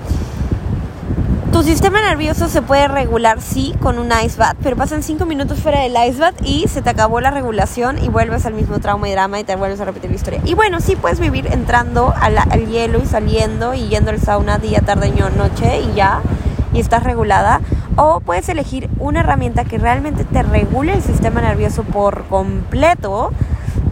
tu 1.52 1.64
sistema 1.64 2.00
nervioso 2.00 2.48
se 2.48 2.62
puede 2.62 2.88
regular, 2.88 3.42
sí, 3.42 3.76
con 3.82 4.00
un 4.00 4.14
ice 4.24 4.38
bath, 4.38 4.56
pero 4.64 4.78
pasan 4.78 5.04
cinco 5.04 5.26
minutos 5.26 5.60
fuera 5.60 5.82
del 5.82 5.98
ice 6.08 6.18
bath 6.18 6.36
y 6.46 6.70
se 6.70 6.82
te 6.82 6.90
acabó 6.90 7.20
la 7.20 7.32
regulación 7.32 8.02
y 8.02 8.08
vuelves 8.08 8.46
al 8.46 8.54
mismo 8.54 8.80
trauma 8.80 9.10
y 9.10 9.12
drama 9.12 9.42
y 9.42 9.44
te 9.44 9.58
vuelves 9.58 9.82
a 9.82 9.86
repetir 9.86 10.10
la 10.10 10.16
historia. 10.16 10.42
Y 10.46 10.54
bueno, 10.54 10.80
sí 10.80 10.96
puedes 10.96 11.20
vivir 11.20 11.48
entrando 11.52 12.14
al, 12.18 12.38
al 12.38 12.68
hielo 12.68 13.00
y 13.04 13.06
saliendo 13.06 13.74
y 13.74 13.90
yendo 13.90 14.12
al 14.12 14.22
sauna 14.22 14.60
día, 14.60 14.80
tarde, 14.80 15.12
noche 15.36 15.82
y 15.82 15.94
ya, 15.94 16.22
y 16.72 16.80
estás 16.80 17.04
regulada. 17.04 17.60
O 18.02 18.22
puedes 18.22 18.48
elegir 18.48 18.90
una 18.98 19.20
herramienta 19.20 19.66
que 19.66 19.78
realmente 19.78 20.24
te 20.24 20.42
regule 20.42 20.94
el 20.94 21.02
sistema 21.02 21.42
nervioso 21.42 21.84
por 21.84 22.24
completo 22.28 23.32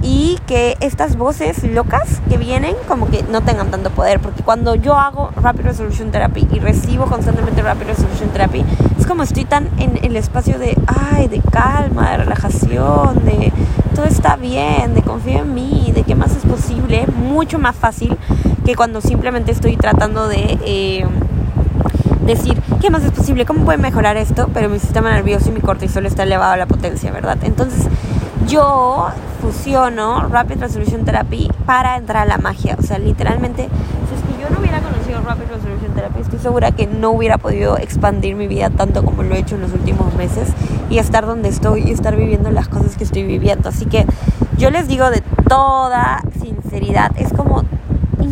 y 0.02 0.40
que 0.48 0.78
estas 0.80 1.18
voces 1.18 1.62
locas 1.66 2.22
que 2.30 2.38
vienen 2.38 2.74
como 2.88 3.10
que 3.10 3.24
no 3.24 3.42
tengan 3.42 3.70
tanto 3.70 3.90
poder 3.90 4.22
porque 4.22 4.44
cuando 4.44 4.76
yo 4.76 4.96
hago 4.96 5.32
Rapid 5.36 5.64
Resolution 5.64 6.12
Therapy 6.12 6.48
y 6.54 6.60
recibo 6.60 7.08
constantemente 7.08 7.62
Rapid 7.62 7.88
Resolution 7.88 8.30
Therapy 8.30 8.64
es 8.98 9.06
como 9.06 9.24
estoy 9.24 9.44
tan 9.44 9.68
en 9.78 10.00
el 10.02 10.16
espacio 10.16 10.58
de 10.58 10.78
ay 10.88 11.28
de 11.28 11.42
calma 11.42 12.12
de 12.12 12.18
relajación 12.18 13.26
de 13.26 13.52
todo 13.94 14.06
está 14.06 14.38
bien 14.38 14.94
de 14.94 15.02
confío 15.02 15.40
en 15.40 15.54
mí 15.54 15.92
de 15.94 16.04
qué 16.04 16.16
más 16.16 16.34
es 16.34 16.46
posible 16.46 17.08
mucho 17.08 17.60
más 17.60 17.76
fácil 17.76 18.18
que 18.64 18.76
cuando 18.76 19.02
simplemente 19.02 19.52
estoy 19.52 19.76
tratando 19.76 20.30
de 20.30 20.58
eh, 20.66 21.06
decir 22.28 22.62
qué 22.82 22.90
más 22.90 23.04
es 23.04 23.12
posible 23.12 23.46
cómo 23.46 23.66
puede 23.66 23.78
mejorar 23.78 24.18
esto 24.18 24.50
pero 24.54 24.70
mi 24.70 24.80
sistema 24.80 25.12
nervioso 25.12 25.50
y 25.50 25.54
mi 25.54 25.62
cortisol 25.62 26.06
está 26.06 26.24
elevado 26.24 26.54
a 26.54 26.58
la 26.58 26.68
potencia 26.68 27.12
verdad 27.12 27.38
entonces 27.42 27.88
yo 28.48 29.10
fusiono 29.42 30.28
Rapid 30.30 30.60
Resolution 30.60 31.06
Therapy 31.06 31.50
para 31.66 31.98
entrar 31.98 32.24
a 32.24 32.26
la 32.26 32.38
magia. 32.38 32.76
O 32.80 32.82
sea, 32.82 32.98
literalmente, 32.98 33.64
si 33.64 34.16
es 34.16 34.22
que 34.22 34.42
yo 34.42 34.50
no 34.50 34.60
hubiera 34.60 34.82
conocido 34.82 35.22
Rapid 35.22 35.44
Resolution 35.54 35.94
Therapy, 35.94 36.22
estoy 36.22 36.40
segura 36.40 36.72
que 36.72 36.88
no 36.88 37.12
hubiera 37.12 37.38
podido 37.38 37.78
expandir 37.78 38.36
mi 38.36 38.48
vida 38.48 38.70
tanto 38.70 39.04
como 39.04 39.24
lo 39.24 39.36
he 39.36 39.40
hecho 39.40 39.56
en 39.56 39.62
los 39.62 39.74
últimos 39.74 40.14
meses 40.16 40.50
y 40.90 41.00
estar 41.00 41.26
donde 41.26 41.50
estoy 41.50 41.84
y 41.84 41.92
estar 41.92 42.16
viviendo 42.16 42.52
las 42.52 42.68
cosas 42.68 42.96
que 42.96 43.04
estoy 43.04 43.24
viviendo. 43.24 43.70
Así 43.70 43.86
que 43.86 44.06
yo 44.58 44.70
les 44.70 44.88
digo 44.88 45.10
de 45.10 45.22
toda 45.48 46.22
sinceridad, 46.42 47.12
es 47.18 47.32
como 47.34 47.47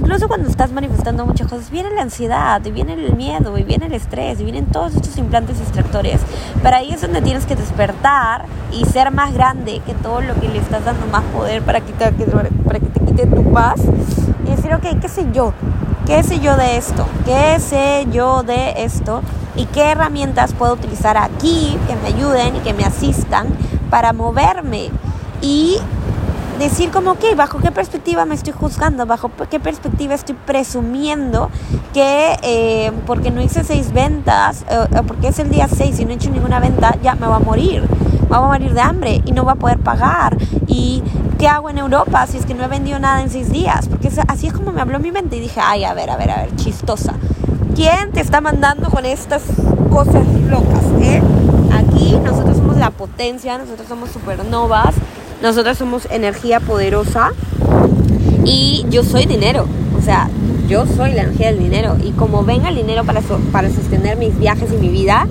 incluso 0.06 0.28
cuando 0.28 0.48
estás 0.48 0.72
manifestando 0.72 1.26
muchas 1.26 1.48
cosas, 1.48 1.72
viene 1.72 1.90
la 1.90 2.04
ansiedad, 2.04 2.64
y 2.64 2.70
viene 2.70 2.94
el 2.94 3.16
miedo, 3.16 3.58
y 3.58 3.64
viene 3.64 3.88
el 3.88 3.94
estrés, 3.94 4.40
y 4.40 4.44
vienen 4.44 4.68
todos 4.68 4.94
estos 4.94 5.18
implantes 5.18 5.58
distractores. 5.58 6.22
Pero 6.62 6.76
ahí 6.76 6.92
es 6.92 7.02
donde 7.02 7.24
tienes 7.24 7.48
que 7.48 7.56
despertar 7.56 8.46
y 8.72 8.86
ser 8.86 9.10
más 9.10 9.34
grande 9.34 9.82
que 9.84 9.96
todo 9.96 10.22
lo 10.22 10.36
que 10.40 10.48
le 10.48 10.60
estás 10.60 10.86
dando 10.86 11.08
más 11.08 11.24
poder 11.36 11.64
para 11.64 11.82
que 11.82 11.92
te, 11.92 12.12
para 12.12 12.80
que 12.80 12.86
te 12.86 13.00
quite 13.00 13.26
tu 13.26 13.52
paz. 13.52 13.82
Y 14.46 14.52
decir, 14.52 14.76
ok, 14.76 15.02
¿qué 15.02 15.10
sé 15.10 15.26
yo? 15.34 15.54
¿Qué 16.06 16.22
sé 16.22 16.40
yo 16.40 16.56
de 16.56 16.78
esto? 16.78 17.08
¿Qué 17.26 17.60
sé 17.60 18.06
yo 18.12 18.44
de 18.44 18.84
esto? 18.84 19.24
¿Y 19.56 19.66
qué 19.66 19.90
herramientas 19.90 20.54
puedo 20.54 20.74
utilizar 20.74 21.18
aquí 21.18 21.80
que 21.88 21.96
me 21.96 22.16
ayuden 22.16 22.58
y 22.58 22.60
que 22.60 22.76
me 22.76 22.84
asistan 22.84 23.48
para 23.90 24.14
moverme? 24.14 24.92
Y 25.42 25.80
decir 26.58 26.92
como, 26.92 27.16
que 27.16 27.36
¿bajo 27.36 27.60
qué 27.60 27.72
perspectiva 27.72 28.26
me 28.26 28.36
estoy 28.36 28.54
juzgando? 28.54 29.06
¿Bajo 29.06 29.32
qué 29.50 29.60
perspectiva 29.60 30.14
estoy 30.14 30.36
presumiendo 30.46 31.50
que 31.94 32.38
eh, 32.42 32.92
porque 33.06 33.32
no 33.32 33.42
hice 33.42 33.64
seis 33.64 33.92
ventas, 33.92 34.66
eh, 34.70 35.02
porque 35.08 35.30
es 35.30 35.40
el 35.40 35.50
día 35.50 35.68
seis 35.68 36.00
y 36.00 36.06
no 36.06 36.12
he 36.12 36.16
hecho 36.16 36.30
ninguna 36.30 36.60
venta, 36.60 36.98
ya 37.02 37.16
me 37.16 37.28
va 37.28 37.38
a 37.38 37.40
morir? 37.40 37.84
Me 38.24 38.30
va 38.30 38.38
a 38.38 38.48
morir 38.48 38.74
de 38.74 38.82
hambre 38.82 39.22
y 39.26 39.32
no 39.32 39.46
va 39.46 39.54
a 39.54 39.56
poder 39.56 39.80
pagar. 39.80 40.38
¿Y 40.68 41.04
qué 41.38 41.48
hago 41.48 41.70
en 41.70 41.78
Europa 41.78 42.26
si 42.28 42.38
es 42.38 42.46
que 42.46 42.54
no 42.54 42.64
he 42.64 42.68
vendido 42.68 43.00
nada 43.00 43.22
en 43.22 43.30
seis 43.30 43.52
días? 43.52 43.88
Porque 43.88 44.10
así 44.28 44.48
es 44.48 44.54
como 44.54 44.72
me 44.72 44.82
habló 44.82 45.00
mi 45.00 45.12
mente 45.12 45.38
y 45.38 45.42
dije, 45.42 45.60
ay, 45.64 45.84
a 45.84 45.94
ver, 45.94 46.10
a 46.10 46.18
ver, 46.18 46.32
a 46.32 46.38
ver, 46.38 46.56
chistosa. 46.56 47.14
¿Quién 47.76 48.12
te 48.14 48.22
está 48.22 48.40
mandando 48.40 48.90
con 48.90 49.06
estas 49.06 49.44
cosas 49.92 50.26
locas? 50.50 50.84
Eh? 51.02 51.22
Aquí 51.74 52.18
nosotros 52.24 52.58
somos 52.58 52.78
la 52.78 52.90
potencia, 52.90 53.58
nosotros 53.58 53.88
somos 53.88 54.10
supernovas 54.10 54.96
nosotras 55.46 55.78
somos 55.78 56.08
energía 56.10 56.60
poderosa 56.60 57.32
y 58.46 58.84
yo 58.90 59.04
soy 59.04 59.28
dinero. 59.28 59.68
O 59.96 60.02
sea, 60.02 60.28
yo 60.68 60.88
soy 60.88 61.14
la 61.14 61.22
energía 61.22 61.52
del 61.52 61.60
dinero. 61.60 61.98
Y 62.04 62.14
como 62.14 62.44
venga 62.44 62.70
el 62.70 62.76
dinero 62.76 63.04
para, 63.04 63.22
para 63.52 63.70
sostener 63.70 64.18
mis 64.18 64.36
viajes 64.40 64.72
y 64.74 64.78
mi 64.78 64.90
vida, 64.90 65.28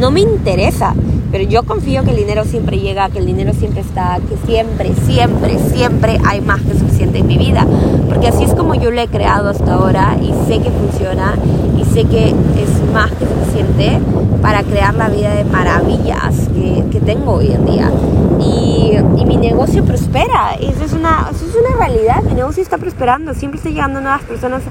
no 0.00 0.10
me 0.10 0.20
interesa. 0.20 0.94
Pero 1.30 1.44
yo 1.44 1.64
confío 1.64 2.02
que 2.02 2.12
el 2.12 2.16
dinero 2.16 2.46
siempre 2.46 2.78
llega, 2.78 3.10
que 3.10 3.18
el 3.18 3.26
dinero 3.26 3.52
siempre 3.52 3.82
está, 3.82 4.18
que 4.26 4.38
siempre, 4.50 4.94
siempre, 5.04 5.58
siempre 5.58 6.18
hay 6.24 6.40
más 6.40 6.62
que 6.62 6.72
suficiente 6.72 7.18
en 7.18 7.26
mi 7.26 7.36
vida. 7.36 7.66
Porque 8.08 8.28
así 8.28 8.44
es 8.44 8.54
como 8.54 8.74
yo 8.74 8.90
lo 8.90 8.98
he 9.02 9.08
creado 9.08 9.50
hasta 9.50 9.74
ahora 9.74 10.16
y 10.18 10.32
sé 10.48 10.60
que 10.60 10.70
funciona 10.70 11.34
y 11.78 11.84
sé 11.84 12.04
que 12.04 12.28
es 12.28 12.77
más 12.98 13.12
que 13.12 13.26
suficiente 13.28 14.00
para 14.42 14.64
crear 14.64 14.92
la 14.92 15.08
vida 15.08 15.32
de 15.32 15.44
maravillas 15.44 16.48
que, 16.52 16.84
que 16.90 16.98
tengo 16.98 17.34
hoy 17.34 17.52
en 17.52 17.64
día. 17.64 17.92
Y, 18.40 18.96
y, 19.16 19.24
mi 19.24 19.36
negocio 19.36 19.84
prospera. 19.84 20.54
Eso 20.60 20.84
es, 20.84 20.92
una, 20.94 21.28
eso 21.30 21.46
es 21.46 21.54
una 21.54 21.76
realidad. 21.78 22.24
Mi 22.24 22.34
negocio 22.34 22.60
está 22.60 22.76
prosperando. 22.76 23.34
Siempre 23.34 23.58
estoy 23.58 23.74
llegando 23.74 24.00
nuevas 24.00 24.22
personas 24.22 24.62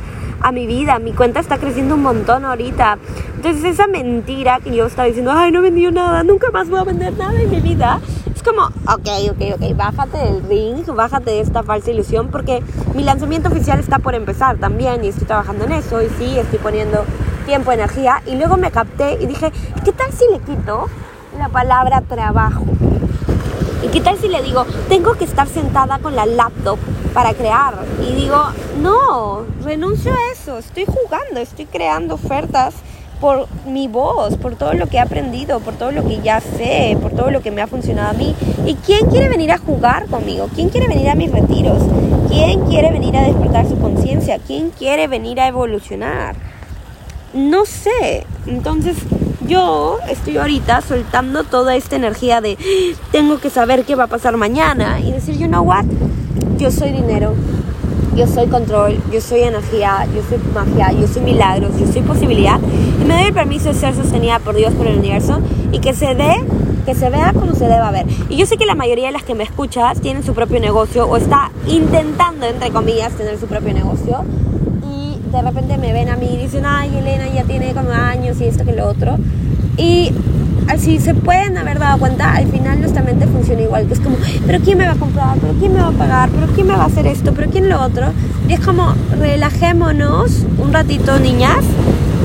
a 0.41 0.51
mi 0.51 0.67
vida. 0.67 0.99
Mi 0.99 1.13
cuenta 1.13 1.39
está 1.39 1.57
creciendo 1.57 1.95
un 1.95 2.01
montón 2.01 2.43
ahorita. 2.43 2.97
Entonces 3.37 3.63
esa 3.63 3.87
mentira 3.87 4.59
que 4.59 4.75
yo 4.75 4.87
estaba 4.87 5.07
diciendo, 5.07 5.31
ay, 5.33 5.53
no 5.53 5.59
he 5.59 5.61
vendido 5.61 5.91
nada, 5.91 6.21
nunca 6.23 6.51
más 6.51 6.69
voy 6.69 6.79
a 6.81 6.83
vender 6.83 7.15
nada 7.17 7.41
en 7.41 7.49
mi 7.49 7.61
vida. 7.61 8.01
Es 8.35 8.43
como, 8.43 8.63
ok, 8.63 9.31
ok, 9.31 9.55
ok, 9.55 9.77
bájate 9.77 10.17
del 10.17 10.43
ring, 10.49 10.85
bájate 10.93 11.31
de 11.31 11.39
esta 11.39 11.63
falsa 11.63 11.91
ilusión 11.91 12.27
porque 12.27 12.61
mi 12.93 13.03
lanzamiento 13.03 13.47
oficial 13.47 13.79
está 13.79 13.99
por 13.99 14.15
empezar 14.15 14.57
también 14.57 15.05
y 15.05 15.07
estoy 15.07 15.27
trabajando 15.27 15.63
en 15.63 15.71
eso 15.71 16.01
y 16.01 16.09
sí, 16.19 16.37
estoy 16.37 16.59
poniendo 16.59 17.05
tiempo, 17.47 17.71
energía. 17.71 18.21
Y 18.27 18.35
luego 18.35 18.57
me 18.57 18.69
capté 18.69 19.17
y 19.19 19.25
dije, 19.25 19.51
¿qué 19.83 19.91
tal 19.93 20.11
si 20.11 20.25
le 20.31 20.39
quito 20.39 20.87
la 21.39 21.49
palabra 21.49 22.01
trabajo? 22.01 22.65
¿Y 23.83 23.87
qué 23.87 24.01
tal 24.01 24.17
si 24.17 24.27
le 24.27 24.43
digo, 24.43 24.65
tengo 24.89 25.13
que 25.13 25.23
estar 25.23 25.47
sentada 25.47 25.97
con 25.99 26.15
la 26.15 26.25
laptop 26.25 26.77
para 27.13 27.33
crear? 27.33 27.73
Y 28.07 28.13
digo, 28.15 28.37
no, 28.81 29.45
renuncio 29.63 30.11
a 30.11 30.31
eso, 30.33 30.57
estoy 30.57 30.85
jugando, 30.85 31.39
estoy 31.39 31.65
creando 31.65 32.15
ofertas 32.15 32.75
por 33.21 33.47
mi 33.65 33.87
voz, 33.87 34.35
por 34.37 34.55
todo 34.55 34.73
lo 34.73 34.87
que 34.87 34.97
he 34.97 34.99
aprendido, 34.99 35.61
por 35.61 35.73
todo 35.75 35.91
lo 35.91 36.05
que 36.05 36.21
ya 36.21 36.41
sé, 36.41 36.97
por 37.01 37.11
todo 37.11 37.31
lo 37.31 37.41
que 37.41 37.49
me 37.49 37.61
ha 37.61 37.67
funcionado 37.67 38.09
a 38.09 38.13
mí. 38.13 38.35
¿Y 38.65 38.75
quién 38.75 39.07
quiere 39.07 39.29
venir 39.29 39.53
a 39.53 39.57
jugar 39.57 40.07
conmigo? 40.07 40.49
¿Quién 40.53 40.69
quiere 40.69 40.87
venir 40.89 41.09
a 41.09 41.15
mis 41.15 41.31
retiros? 41.31 41.81
¿Quién 42.27 42.65
quiere 42.65 42.91
venir 42.91 43.15
a 43.15 43.21
despertar 43.21 43.65
su 43.67 43.79
conciencia? 43.79 44.37
¿Quién 44.45 44.71
quiere 44.71 45.07
venir 45.07 45.39
a 45.39 45.47
evolucionar? 45.47 46.35
No 47.37 47.65
sé. 47.65 48.25
Entonces 48.47 48.97
yo 49.47 49.99
estoy 50.09 50.37
ahorita 50.37 50.81
soltando 50.81 51.43
toda 51.43 51.75
esta 51.75 51.95
energía 51.95 52.41
de 52.41 52.57
tengo 53.11 53.37
que 53.37 53.49
saber 53.49 53.85
qué 53.85 53.95
va 53.95 54.05
a 54.05 54.07
pasar 54.07 54.35
mañana 54.37 54.99
y 54.99 55.11
decir, 55.11 55.37
you 55.37 55.47
know 55.47 55.63
what, 55.63 55.85
yo 56.57 56.71
soy 56.71 56.91
dinero 56.91 57.33
yo 58.17 58.25
soy 58.25 58.47
control, 58.47 58.97
yo 59.13 59.21
soy 59.21 59.41
energía, 59.41 60.07
yo 60.15 60.23
soy 60.27 60.39
magia, 60.51 60.91
yo 60.91 61.07
soy 61.07 61.21
milagros, 61.21 61.79
yo 61.79 61.85
soy 61.85 62.01
posibilidad. 62.01 62.59
Y 62.99 63.05
me 63.05 63.13
doy 63.13 63.25
el 63.25 63.33
permiso 63.33 63.69
de 63.69 63.75
ser 63.75 63.93
sostenida 63.93 64.39
por 64.39 64.55
Dios, 64.55 64.73
por 64.73 64.87
el 64.87 64.97
universo 64.97 65.39
y 65.71 65.77
que 65.79 65.93
se 65.93 66.15
dé, 66.15 66.33
que 66.87 66.95
se 66.95 67.11
vea 67.11 67.31
como 67.33 67.53
se 67.53 67.65
deba 67.65 67.91
ver. 67.91 68.07
Y 68.27 68.37
yo 68.37 68.47
sé 68.47 68.57
que 68.57 68.65
la 68.65 68.73
mayoría 68.73 69.05
de 69.05 69.11
las 69.11 69.21
que 69.21 69.35
me 69.35 69.43
escuchas 69.43 70.01
tienen 70.01 70.23
su 70.23 70.33
propio 70.33 70.59
negocio 70.59 71.05
o 71.05 71.15
está 71.15 71.51
intentando, 71.67 72.47
entre 72.47 72.71
comillas, 72.71 73.13
tener 73.13 73.39
su 73.39 73.45
propio 73.45 73.75
negocio. 73.75 74.23
De 75.31 75.41
repente 75.41 75.77
me 75.77 75.93
ven 75.93 76.09
a 76.09 76.15
mí 76.15 76.29
y 76.33 76.37
dicen, 76.37 76.63
ay, 76.65 76.95
Elena 76.97 77.27
ya 77.27 77.43
tiene 77.43 77.73
como 77.73 77.91
años 77.91 78.39
y 78.39 78.45
esto 78.45 78.65
que 78.65 78.73
lo 78.73 78.87
otro. 78.87 79.17
Y 79.77 80.11
si 80.77 80.99
se 80.99 81.13
pueden 81.13 81.57
haber 81.57 81.79
dado 81.79 81.99
cuenta, 81.99 82.33
al 82.33 82.47
final 82.47 82.79
nuestra 82.79 83.01
mente 83.01 83.27
funciona 83.27 83.61
igual, 83.61 83.87
que 83.87 83.93
es 83.93 83.99
como, 83.99 84.17
pero 84.45 84.59
¿quién 84.59 84.77
me 84.77 84.85
va 84.85 84.93
a 84.93 84.95
comprar? 84.95 85.37
¿Pero 85.39 85.53
quién 85.53 85.73
me 85.73 85.81
va 85.81 85.89
a 85.89 85.91
pagar? 85.91 86.29
¿Pero 86.29 86.47
quién 86.53 86.67
me 86.67 86.75
va 86.75 86.83
a 86.83 86.87
hacer 86.87 87.07
esto? 87.07 87.33
¿Pero 87.33 87.49
quién 87.49 87.69
lo 87.69 87.81
otro? 87.81 88.07
Y 88.47 88.53
es 88.53 88.59
como, 88.59 88.93
relajémonos 89.19 90.45
un 90.57 90.73
ratito, 90.73 91.19
niñas, 91.19 91.63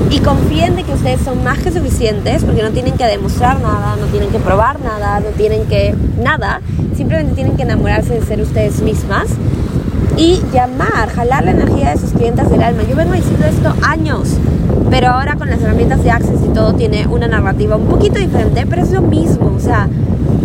y 0.09 0.19
confíen 0.19 0.75
de 0.75 0.83
que 0.83 0.93
ustedes 0.93 1.21
son 1.21 1.43
más 1.43 1.59
que 1.59 1.71
suficientes, 1.71 2.43
porque 2.43 2.63
no 2.63 2.71
tienen 2.71 2.93
que 2.93 3.05
demostrar 3.05 3.59
nada, 3.61 3.95
no 3.95 4.07
tienen 4.07 4.29
que 4.29 4.39
probar 4.39 4.79
nada, 4.79 5.19
no 5.19 5.29
tienen 5.37 5.65
que 5.65 5.95
nada, 6.21 6.61
simplemente 6.95 7.35
tienen 7.35 7.55
que 7.55 7.63
enamorarse 7.63 8.15
de 8.15 8.25
ser 8.25 8.41
ustedes 8.41 8.81
mismas 8.81 9.27
y 10.17 10.41
llamar, 10.53 11.09
jalar 11.09 11.45
la 11.45 11.51
energía 11.51 11.91
de 11.91 11.97
sus 11.97 12.11
clientes 12.11 12.49
del 12.49 12.61
alma. 12.61 12.83
Yo 12.83 12.95
vengo 12.95 13.13
diciendo 13.13 13.45
esto 13.45 13.73
años 13.81 14.37
pero 14.93 15.07
ahora 15.07 15.37
con 15.37 15.49
las 15.49 15.59
herramientas 15.59 16.03
de 16.03 16.11
Access 16.11 16.41
y 16.45 16.53
todo 16.53 16.75
tiene 16.75 17.07
una 17.07 17.27
narrativa 17.27 17.77
un 17.77 17.87
poquito 17.87 18.19
diferente, 18.19 18.67
pero 18.69 18.83
es 18.83 18.91
lo 18.91 19.01
mismo. 19.01 19.51
O 19.55 19.59
sea, 19.59 19.89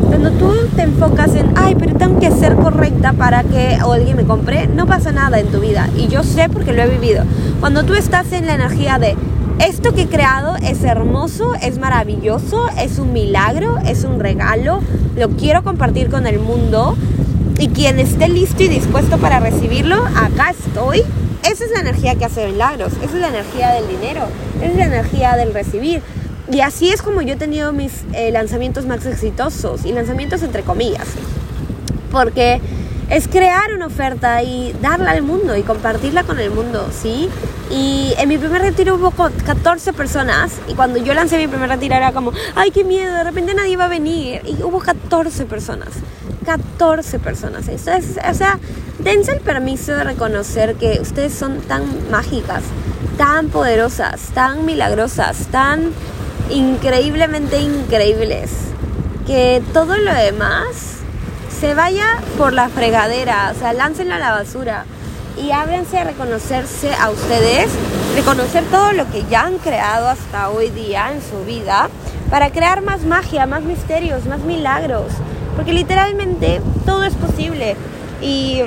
cuando 0.07 0.31
tú 0.31 0.55
te 0.75 0.85
enfocas 0.85 1.35
en, 1.35 1.53
ay, 1.55 1.77
pero 1.79 1.97
tengo 1.97 2.19
que 2.19 2.31
ser 2.31 2.55
correcta 2.57 3.13
para 3.13 3.43
que 3.43 3.75
alguien 3.75 4.17
me 4.17 4.25
compre, 4.25 4.67
no 4.67 4.87
pasa 4.87 5.13
nada 5.13 5.39
en 5.39 5.49
tu 5.49 5.61
vida. 5.61 5.91
Y 5.99 6.09
yo 6.09 6.23
sé 6.23 6.49
porque 6.49 6.73
lo 6.73 6.81
he 6.81 6.89
vivido. 6.89 7.25
Cuando 7.61 7.85
tú 7.85 7.93
estás 7.93 8.33
en 8.33 8.47
la 8.47 8.55
energía 8.55 8.99
de, 8.99 9.17
esto 9.61 9.93
que 9.93 10.03
he 10.03 10.07
creado 10.07 10.57
es 10.63 10.83
hermoso, 10.83 11.55
es 11.61 11.79
maravilloso, 11.79 12.69
es 12.79 12.99
un 12.99 13.13
milagro, 13.13 13.77
es 13.85 14.05
un 14.05 14.19
regalo, 14.19 14.81
lo 15.15 15.29
quiero 15.31 15.63
compartir 15.63 16.09
con 16.09 16.27
el 16.27 16.39
mundo. 16.39 16.97
Y 17.59 17.69
quien 17.69 17.99
esté 17.99 18.29
listo 18.29 18.63
y 18.63 18.69
dispuesto 18.69 19.19
para 19.19 19.41
recibirlo, 19.41 19.97
acá 20.17 20.51
estoy 20.51 21.05
esa 21.51 21.65
es 21.65 21.71
la 21.71 21.81
energía 21.81 22.15
que 22.15 22.25
hace 22.27 22.47
milagros, 22.47 22.93
esa 23.03 23.15
es 23.15 23.21
la 23.21 23.29
energía 23.29 23.73
del 23.73 23.89
dinero, 23.89 24.23
esa 24.61 24.67
es 24.67 24.77
la 24.77 24.85
energía 24.85 25.37
del 25.37 25.55
recibir. 25.55 26.03
Y 26.51 26.61
así 26.61 26.91
es 26.91 27.01
como 27.01 27.23
yo 27.23 27.35
he 27.35 27.37
tenido 27.37 27.73
mis 27.73 28.05
eh, 28.13 28.31
lanzamientos 28.31 28.87
más 28.87 29.07
exitosos, 29.07 29.85
y 29.85 29.93
lanzamientos 29.93 30.43
entre 30.43 30.63
comillas, 30.63 31.07
porque 32.11 32.61
es 33.09 33.29
crear 33.29 33.73
una 33.75 33.87
oferta 33.87 34.43
y 34.43 34.75
darla 34.83 35.13
al 35.13 35.23
mundo 35.23 35.57
y 35.57 35.63
compartirla 35.63 36.25
con 36.25 36.39
el 36.39 36.51
mundo, 36.51 36.89
¿sí? 36.93 37.31
Y 37.71 38.13
en 38.19 38.29
mi 38.29 38.37
primer 38.37 38.61
retiro 38.61 38.97
hubo 38.97 39.11
14 39.11 39.93
personas 39.95 40.53
y 40.69 40.75
cuando 40.75 40.99
yo 40.99 41.15
lancé 41.15 41.39
mi 41.39 41.49
primer 41.49 41.69
retiro 41.71 41.95
era 41.95 42.13
como, 42.13 42.33
ay, 42.55 42.71
qué 42.71 42.85
miedo, 42.85 43.15
de 43.15 43.25
repente 43.25 43.55
nadie 43.55 43.77
va 43.77 43.87
a 43.87 43.89
venir. 43.89 44.43
Y 44.45 44.63
hubo 44.63 44.81
14 44.81 45.47
personas. 45.47 45.89
14 46.49 47.19
personas. 47.19 47.69
Eso 47.69 47.93
es, 47.93 48.19
o 48.27 48.35
sea, 48.35 48.59
dense 49.01 49.33
el 49.33 49.41
permiso 49.41 49.93
de 49.93 50.03
reconocer 50.03 50.77
que 50.77 50.99
ustedes 50.99 51.35
son 51.35 51.61
tan 51.61 52.11
mágicas, 52.11 52.63
tan 53.19 53.49
poderosas, 53.51 54.19
tan 54.33 54.65
milagrosas, 54.65 55.49
tan 55.49 55.93
increíblemente 56.49 57.61
increíbles, 57.61 58.51
que 59.27 59.63
todo 59.75 59.99
lo 59.99 60.15
demás 60.15 61.01
se 61.61 61.75
vaya 61.75 62.19
por 62.39 62.55
la 62.55 62.71
fregadera, 62.71 63.53
o 63.55 63.59
sea, 63.59 63.75
láncenlo 63.75 64.15
a 64.15 64.19
la 64.19 64.31
basura 64.31 64.87
y 65.37 65.51
ábranse 65.51 65.99
a 65.99 66.05
reconocerse 66.05 66.95
a 66.95 67.11
ustedes, 67.11 67.69
reconocer 68.17 68.65
todo 68.71 68.93
lo 68.93 69.07
que 69.11 69.23
ya 69.29 69.43
han 69.43 69.59
creado 69.59 70.09
hasta 70.09 70.49
hoy 70.49 70.71
día 70.71 71.13
en 71.13 71.21
su 71.21 71.45
vida 71.45 71.91
para 72.31 72.51
crear 72.51 72.81
más 72.81 73.05
magia, 73.05 73.45
más 73.45 73.65
misterios, 73.65 74.25
más 74.25 74.41
milagros, 74.41 75.13
porque 75.59 75.73
literalmente 75.73 76.63
todo 76.87 77.03
es 77.03 77.15
posible 77.15 77.75
y 78.23 78.63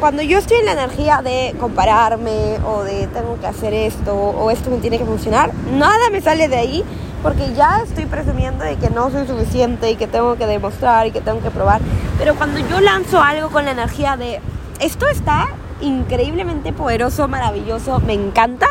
cuando 0.00 0.22
yo 0.22 0.38
estoy 0.38 0.56
en 0.56 0.64
la 0.64 0.72
energía 0.72 1.20
de 1.20 1.54
compararme 1.60 2.56
o 2.64 2.82
de 2.82 3.08
tengo 3.08 3.38
que 3.38 3.46
hacer 3.46 3.74
esto 3.74 4.14
o 4.14 4.50
esto 4.50 4.70
me 4.70 4.78
tiene 4.78 4.96
que 4.96 5.04
funcionar, 5.04 5.52
nada 5.74 6.08
me 6.10 6.22
sale 6.22 6.48
de 6.48 6.56
ahí 6.56 6.82
porque 7.22 7.52
ya 7.52 7.82
estoy 7.84 8.06
presumiendo 8.06 8.64
de 8.64 8.76
que 8.76 8.88
no 8.88 9.10
soy 9.10 9.26
suficiente 9.26 9.90
y 9.90 9.96
que 9.96 10.06
tengo 10.06 10.36
que 10.36 10.46
demostrar 10.46 11.06
y 11.06 11.10
que 11.10 11.20
tengo 11.20 11.42
que 11.42 11.50
probar. 11.50 11.82
Pero 12.18 12.34
cuando 12.34 12.58
yo 12.58 12.80
lanzo 12.80 13.20
algo 13.20 13.50
con 13.50 13.66
la 13.66 13.72
energía 13.72 14.16
de 14.16 14.40
esto 14.78 15.08
está 15.08 15.48
increíblemente 15.82 16.72
poderoso, 16.72 17.28
maravilloso, 17.28 18.00
me 18.00 18.14
encanta, 18.14 18.66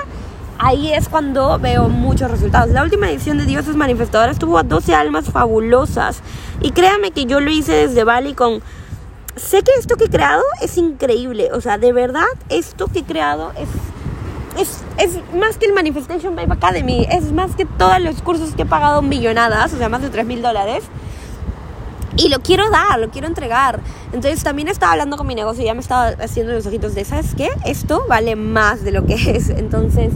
ahí 0.60 0.94
es 0.94 1.10
cuando 1.10 1.58
veo 1.58 1.90
muchos 1.90 2.30
resultados. 2.30 2.70
La 2.70 2.84
última 2.84 3.10
edición 3.10 3.38
de 3.38 3.46
Dioses 3.46 3.76
Manifestadores 3.76 4.38
tuvo 4.38 4.60
a 4.60 4.64
12 4.64 4.94
almas 4.94 5.26
fabulosas 5.26 6.22
y 6.62 6.72
créame 6.72 7.12
que 7.12 7.26
yo 7.26 7.40
lo 7.40 7.50
hice 7.50 7.74
desde 7.74 8.04
Bali 8.04 8.34
con 8.34 8.62
sé 9.36 9.64
que 9.64 9.72
esto 9.80 9.96
que 9.96 10.06
he 10.06 10.10
creado 10.10 10.44
es 10.62 10.78
increíble. 10.78 11.50
O 11.54 11.62
sea, 11.62 11.78
de 11.78 11.94
verdad, 11.94 12.26
esto 12.50 12.88
que 12.88 13.00
he 13.00 13.04
creado 13.04 13.54
es, 13.58 13.70
es, 14.60 14.84
es 14.98 15.34
más 15.34 15.58
que 15.58 15.66
el 15.66 15.74
Manifestation 15.74 16.36
Vibe 16.36 16.54
Academy. 16.54 17.08
Es 17.10 17.32
más 17.32 17.56
que 17.56 17.66
todos 17.66 18.00
los 18.02 18.22
cursos 18.22 18.54
que 18.54 18.64
he 18.64 18.66
pagado 18.66 19.02
millonadas, 19.02 19.74
o 19.74 19.78
sea, 19.78 19.90
más 19.90 20.02
de 20.02 20.10
3 20.10 20.26
mil 20.26 20.42
dólares. 20.42 20.84
Y 22.18 22.28
lo 22.28 22.40
quiero 22.40 22.70
dar, 22.70 23.00
lo 23.00 23.10
quiero 23.10 23.28
entregar. 23.28 23.80
Entonces 24.12 24.44
también 24.44 24.68
estaba 24.68 24.92
hablando 24.92 25.16
con 25.16 25.26
mi 25.26 25.36
negocio 25.36 25.64
y 25.64 25.68
ya 25.68 25.74
me 25.74 25.80
estaba 25.80 26.08
haciendo 26.08 26.52
los 26.52 26.66
ojitos 26.66 26.94
de, 26.94 27.06
¿sabes 27.06 27.34
qué? 27.34 27.50
Esto 27.66 28.04
vale 28.10 28.36
más 28.36 28.84
de 28.84 28.92
lo 28.92 29.06
que 29.06 29.14
es. 29.38 29.50
Entonces, 29.50 30.12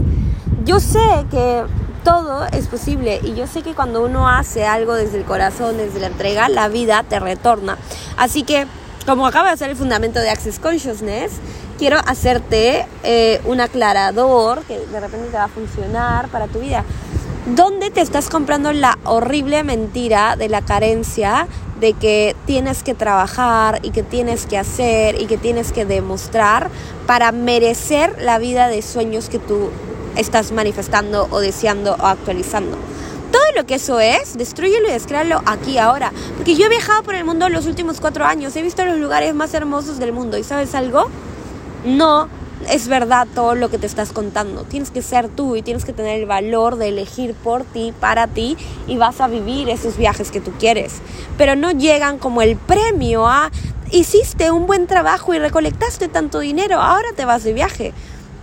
yo 0.65 0.79
sé 0.79 1.25
que 1.29 1.63
todo 2.03 2.45
es 2.45 2.67
posible 2.67 3.19
y 3.23 3.33
yo 3.33 3.47
sé 3.47 3.61
que 3.61 3.73
cuando 3.73 4.03
uno 4.03 4.29
hace 4.29 4.65
algo 4.65 4.93
desde 4.93 5.17
el 5.17 5.23
corazón, 5.23 5.77
desde 5.77 5.99
la 5.99 6.07
entrega, 6.07 6.49
la 6.49 6.67
vida 6.67 7.03
te 7.07 7.19
retorna. 7.19 7.77
Así 8.17 8.43
que 8.43 8.67
como 9.05 9.27
acaba 9.27 9.51
de 9.51 9.57
ser 9.57 9.69
el 9.69 9.75
fundamento 9.75 10.19
de 10.19 10.29
Access 10.29 10.59
Consciousness, 10.59 11.33
quiero 11.77 11.97
hacerte 12.05 12.87
eh, 13.03 13.41
un 13.45 13.59
aclarador 13.59 14.63
que 14.63 14.79
de 14.79 14.99
repente 14.99 15.27
te 15.27 15.37
va 15.37 15.45
a 15.45 15.49
funcionar 15.49 16.29
para 16.29 16.47
tu 16.47 16.59
vida. 16.59 16.85
¿Dónde 17.45 17.91
te 17.91 17.99
estás 17.99 18.29
comprando 18.29 18.71
la 18.71 18.97
horrible 19.03 19.63
mentira 19.63 20.37
de 20.37 20.47
la 20.47 20.61
carencia 20.61 21.47
de 21.81 21.91
que 21.91 22.37
tienes 22.45 22.83
que 22.83 22.93
trabajar 22.93 23.79
y 23.83 23.89
que 23.89 24.03
tienes 24.03 24.45
que 24.45 24.57
hacer 24.57 25.21
y 25.21 25.25
que 25.25 25.37
tienes 25.37 25.73
que 25.73 25.83
demostrar 25.83 26.69
para 27.05 27.33
merecer 27.33 28.21
la 28.21 28.37
vida 28.37 28.69
de 28.69 28.81
sueños 28.81 29.27
que 29.27 29.39
tú 29.39 29.69
estás 30.15 30.51
manifestando 30.51 31.27
o 31.31 31.39
deseando 31.39 31.95
o 31.95 32.05
actualizando? 32.05 32.77
todo 33.33 33.41
lo 33.55 33.65
que 33.65 33.75
eso 33.75 33.99
es, 33.99 34.37
destruyelo 34.37 34.87
y 34.87 34.91
descréalo 34.91 35.41
aquí 35.47 35.79
ahora. 35.79 36.13
Porque 36.37 36.55
yo 36.55 36.67
he 36.67 36.69
viajado 36.69 37.01
por 37.01 37.15
el 37.15 37.25
mundo 37.25 37.49
los 37.49 37.65
últimos 37.65 37.99
cuatro 37.99 38.25
años, 38.25 38.55
he 38.55 38.61
visto 38.61 38.85
los 38.85 38.99
lugares 38.99 39.33
más 39.33 39.55
hermosos 39.55 39.97
del 39.97 40.13
mundo. 40.13 40.37
¿Y 40.37 40.43
sabes 40.43 40.75
algo? 40.75 41.09
No 41.83 42.29
es 42.69 42.87
verdad 42.87 43.27
todo 43.33 43.55
lo 43.55 43.69
que 43.69 43.79
te 43.79 43.87
estás 43.87 44.11
contando. 44.11 44.63
Tienes 44.63 44.91
que 44.91 45.01
ser 45.01 45.29
tú 45.29 45.55
y 45.55 45.63
tienes 45.63 45.83
que 45.83 45.93
tener 45.93 46.19
el 46.19 46.27
valor 46.27 46.77
de 46.77 46.89
elegir 46.89 47.33
por 47.33 47.63
ti, 47.63 47.91
para 47.99 48.27
ti, 48.27 48.55
y 48.87 48.97
vas 48.97 49.19
a 49.19 49.27
vivir 49.27 49.67
esos 49.69 49.97
viajes 49.97 50.29
que 50.29 50.39
tú 50.39 50.51
quieres. 50.59 51.01
Pero 51.37 51.55
no 51.55 51.71
llegan 51.71 52.19
como 52.19 52.43
el 52.43 52.55
premio 52.55 53.27
a 53.27 53.51
hiciste 53.91 54.51
un 54.51 54.65
buen 54.65 54.87
trabajo 54.87 55.33
y 55.33 55.39
recolectaste 55.39 56.07
tanto 56.07 56.39
dinero, 56.39 56.81
ahora 56.81 57.09
te 57.15 57.25
vas 57.25 57.43
de 57.43 57.53
viaje. 57.53 57.93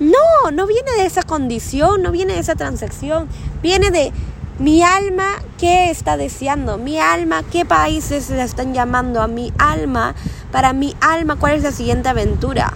No, 0.00 0.50
no 0.50 0.66
viene 0.66 0.90
de 0.92 1.04
esa 1.04 1.22
condición, 1.22 2.02
no 2.02 2.10
viene 2.10 2.32
de 2.32 2.40
esa 2.40 2.54
transacción, 2.54 3.28
viene 3.62 3.90
de 3.90 4.12
mi 4.58 4.82
alma, 4.82 5.26
¿qué 5.58 5.90
está 5.90 6.16
deseando? 6.16 6.78
Mi 6.78 6.98
alma, 6.98 7.42
¿qué 7.42 7.66
países 7.66 8.30
la 8.30 8.44
están 8.44 8.72
llamando 8.72 9.20
a 9.20 9.26
mi 9.26 9.52
alma? 9.58 10.14
Para 10.52 10.72
mi 10.72 10.96
alma, 11.02 11.36
¿cuál 11.36 11.52
es 11.52 11.62
la 11.62 11.70
siguiente 11.70 12.08
aventura? 12.08 12.72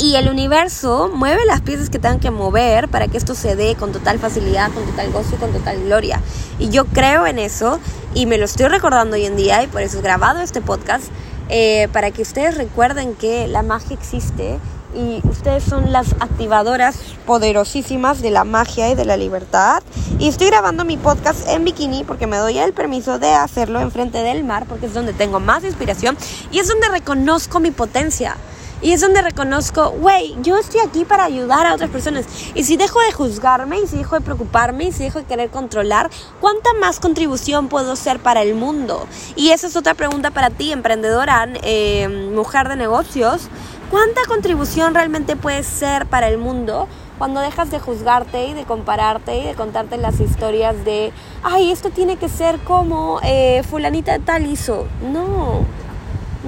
Y 0.00 0.16
el 0.16 0.28
universo 0.28 1.10
mueve 1.12 1.46
las 1.46 1.62
piezas 1.62 1.88
que 1.88 1.98
tengan 1.98 2.20
que 2.20 2.30
mover 2.30 2.88
para 2.88 3.08
que 3.08 3.16
esto 3.16 3.34
se 3.34 3.56
dé 3.56 3.74
con 3.74 3.92
total 3.92 4.18
facilidad, 4.18 4.70
con 4.72 4.84
total 4.84 5.10
gozo 5.10 5.34
y 5.34 5.38
con 5.38 5.52
total 5.52 5.82
gloria. 5.82 6.20
Y 6.58 6.68
yo 6.68 6.84
creo 6.84 7.26
en 7.26 7.38
eso 7.38 7.80
y 8.14 8.26
me 8.26 8.36
lo 8.36 8.44
estoy 8.44 8.68
recordando 8.68 9.16
hoy 9.16 9.24
en 9.24 9.36
día 9.36 9.62
y 9.62 9.66
por 9.66 9.80
eso 9.80 9.98
he 9.98 10.02
grabado 10.02 10.40
este 10.40 10.60
podcast 10.60 11.06
eh, 11.48 11.88
para 11.92 12.10
que 12.10 12.20
ustedes 12.20 12.56
recuerden 12.56 13.14
que 13.14 13.48
la 13.48 13.62
magia 13.62 13.96
existe 13.96 14.58
y 14.94 15.20
ustedes 15.28 15.64
son 15.64 15.92
las 15.92 16.12
activadoras 16.20 16.96
poderosísimas 17.26 18.22
de 18.22 18.30
la 18.30 18.44
magia 18.44 18.90
y 18.90 18.94
de 18.94 19.04
la 19.04 19.16
libertad. 19.16 19.82
Y 20.18 20.28
estoy 20.28 20.48
grabando 20.48 20.84
mi 20.84 20.96
podcast 20.96 21.48
en 21.48 21.64
bikini 21.64 22.04
porque 22.04 22.26
me 22.26 22.36
doy 22.36 22.58
el 22.58 22.72
permiso 22.72 23.18
de 23.18 23.32
hacerlo 23.32 23.80
enfrente 23.80 24.18
del 24.18 24.44
mar 24.44 24.66
porque 24.68 24.86
es 24.86 24.94
donde 24.94 25.12
tengo 25.12 25.40
más 25.40 25.64
inspiración 25.64 26.16
y 26.50 26.58
es 26.58 26.68
donde 26.68 26.88
reconozco 26.88 27.60
mi 27.60 27.70
potencia. 27.70 28.36
Y 28.80 28.92
es 28.92 29.00
donde 29.00 29.22
reconozco, 29.22 29.90
güey, 29.90 30.36
yo 30.40 30.56
estoy 30.56 30.80
aquí 30.80 31.04
para 31.04 31.24
ayudar 31.24 31.66
a 31.66 31.74
otras 31.74 31.90
personas. 31.90 32.26
Y 32.54 32.62
si 32.62 32.76
dejo 32.76 33.00
de 33.00 33.10
juzgarme, 33.10 33.80
y 33.80 33.86
si 33.88 33.96
dejo 33.96 34.14
de 34.14 34.20
preocuparme, 34.20 34.84
y 34.84 34.92
si 34.92 35.02
dejo 35.02 35.18
de 35.18 35.24
querer 35.24 35.50
controlar, 35.50 36.10
¿cuánta 36.40 36.70
más 36.80 37.00
contribución 37.00 37.66
puedo 37.66 37.96
ser 37.96 38.20
para 38.20 38.42
el 38.42 38.54
mundo? 38.54 39.06
Y 39.34 39.50
esa 39.50 39.66
es 39.66 39.74
otra 39.74 39.94
pregunta 39.94 40.30
para 40.30 40.50
ti, 40.50 40.70
emprendedora, 40.70 41.48
eh, 41.62 42.30
mujer 42.32 42.68
de 42.68 42.76
negocios. 42.76 43.48
¿Cuánta 43.90 44.20
contribución 44.28 44.92
realmente 44.92 45.34
puedes 45.34 45.66
ser 45.66 46.04
para 46.04 46.28
el 46.28 46.36
mundo 46.36 46.86
cuando 47.16 47.40
dejas 47.40 47.70
de 47.70 47.80
juzgarte 47.80 48.46
y 48.46 48.52
de 48.52 48.64
compararte 48.64 49.38
y 49.38 49.46
de 49.46 49.54
contarte 49.54 49.96
las 49.96 50.20
historias 50.20 50.84
de, 50.84 51.10
ay, 51.42 51.70
esto 51.70 51.88
tiene 51.88 52.16
que 52.16 52.28
ser 52.28 52.58
como 52.58 53.18
eh, 53.22 53.62
fulanita 53.62 54.18
tal 54.18 54.44
hizo? 54.44 54.86
No, 55.10 55.64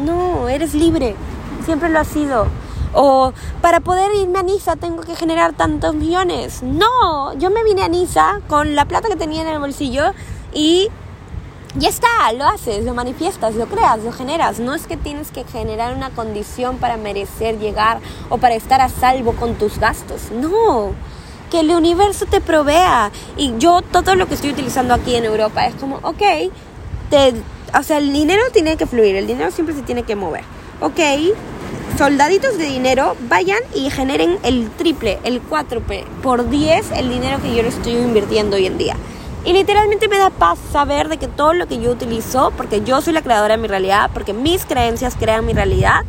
no, 0.05 0.50
eres 0.50 0.74
libre, 0.74 1.16
siempre 1.64 1.88
lo 1.88 2.00
has 2.00 2.09
sido. 2.09 2.46
O 2.92 3.33
para 3.62 3.81
poder 3.81 4.14
irme 4.14 4.40
a 4.40 4.42
Niza 4.42 4.76
tengo 4.76 5.03
que 5.03 5.16
generar 5.16 5.55
tantos 5.55 5.94
millones. 5.94 6.62
No, 6.62 7.33
yo 7.38 7.48
me 7.48 7.64
vine 7.64 7.85
a 7.85 7.88
Niza 7.88 8.40
con 8.48 8.74
la 8.74 8.85
plata 8.85 9.09
que 9.09 9.16
tenía 9.16 9.40
en 9.40 9.48
el 9.48 9.61
bolsillo 9.61 10.12
y 10.53 10.88
ya 11.76 11.88
está, 11.88 12.33
lo 12.33 12.44
haces, 12.46 12.85
lo 12.85 12.94
manifiestas, 12.94 13.54
lo 13.54 13.66
creas, 13.66 14.02
lo 14.02 14.12
generas. 14.12 14.59
No 14.59 14.74
es 14.74 14.87
que 14.87 14.96
tienes 14.96 15.30
que 15.30 15.44
generar 15.44 15.94
una 15.94 16.11
condición 16.11 16.78
para 16.78 16.96
merecer 16.96 17.59
llegar 17.59 18.00
o 18.28 18.38
para 18.38 18.54
estar 18.54 18.80
a 18.80 18.88
salvo 18.88 19.33
con 19.35 19.54
tus 19.54 19.78
gastos. 19.78 20.30
No, 20.33 20.92
que 21.50 21.61
el 21.61 21.70
universo 21.70 22.26
te 22.26 22.40
provea. 22.40 23.12
Y 23.37 23.54
yo 23.59 23.83
todo 23.83 24.14
lo 24.14 24.26
que 24.26 24.35
estoy 24.35 24.50
utilizando 24.50 24.94
aquí 24.94 25.14
en 25.14 25.24
Europa 25.24 25.66
es 25.66 25.74
como, 25.76 25.96
ok, 26.02 26.50
te, 27.11 27.35
o 27.78 27.83
sea, 27.83 27.98
el 27.98 28.12
dinero 28.12 28.42
tiene 28.52 28.76
que 28.76 28.87
fluir, 28.87 29.16
el 29.16 29.26
dinero 29.26 29.50
siempre 29.50 29.74
se 29.74 29.83
tiene 29.83 30.02
que 30.02 30.16
mover. 30.16 30.42
Ok, 30.80 30.98
soldaditos 31.98 32.56
de 32.56 32.64
dinero 32.64 33.16
vayan 33.28 33.61
y 33.74 33.90
generen 33.90 34.38
el 34.42 34.70
triple, 34.70 35.18
el 35.24 35.40
4 35.40 35.83
por 36.22 36.48
10 36.48 36.92
el 36.92 37.11
dinero 37.11 37.40
que 37.42 37.54
yo 37.54 37.62
le 37.62 37.68
estoy 37.68 37.92
invirtiendo 37.92 38.56
hoy 38.56 38.66
en 38.66 38.78
día. 38.78 38.96
Y 39.42 39.55
literalmente 39.55 40.07
me 40.09 40.18
da 40.18 40.29
paz 40.29 40.59
saber 40.70 41.09
de 41.09 41.16
que 41.16 41.26
todo 41.26 41.55
lo 41.55 41.66
que 41.66 41.81
yo 41.81 41.90
utilizo, 41.90 42.53
porque 42.59 42.83
yo 42.83 43.00
soy 43.00 43.14
la 43.14 43.22
creadora 43.22 43.57
de 43.57 43.62
mi 43.62 43.68
realidad, 43.68 44.11
porque 44.12 44.35
mis 44.35 44.66
creencias 44.66 45.16
crean 45.18 45.46
mi 45.46 45.55
realidad, 45.55 46.05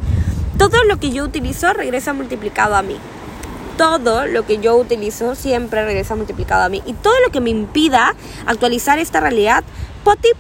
todo 0.58 0.84
lo 0.84 0.98
que 0.98 1.12
yo 1.12 1.24
utilizo 1.24 1.72
regresa 1.72 2.12
multiplicado 2.12 2.76
a 2.76 2.82
mí. 2.82 2.98
Todo 3.78 4.26
lo 4.26 4.46
que 4.46 4.58
yo 4.58 4.76
utilizo 4.76 5.34
siempre 5.36 5.86
regresa 5.86 6.16
multiplicado 6.16 6.64
a 6.64 6.70
mí. 6.70 6.84
Y 6.86 6.94
todo 6.94 7.14
lo 7.26 7.32
que 7.32 7.40
me 7.40 7.50
impida 7.50 8.16
actualizar 8.46 9.00
esta 9.00 9.22
realidad, 9.22 9.64
pot 10.04 10.20
y 10.26 10.36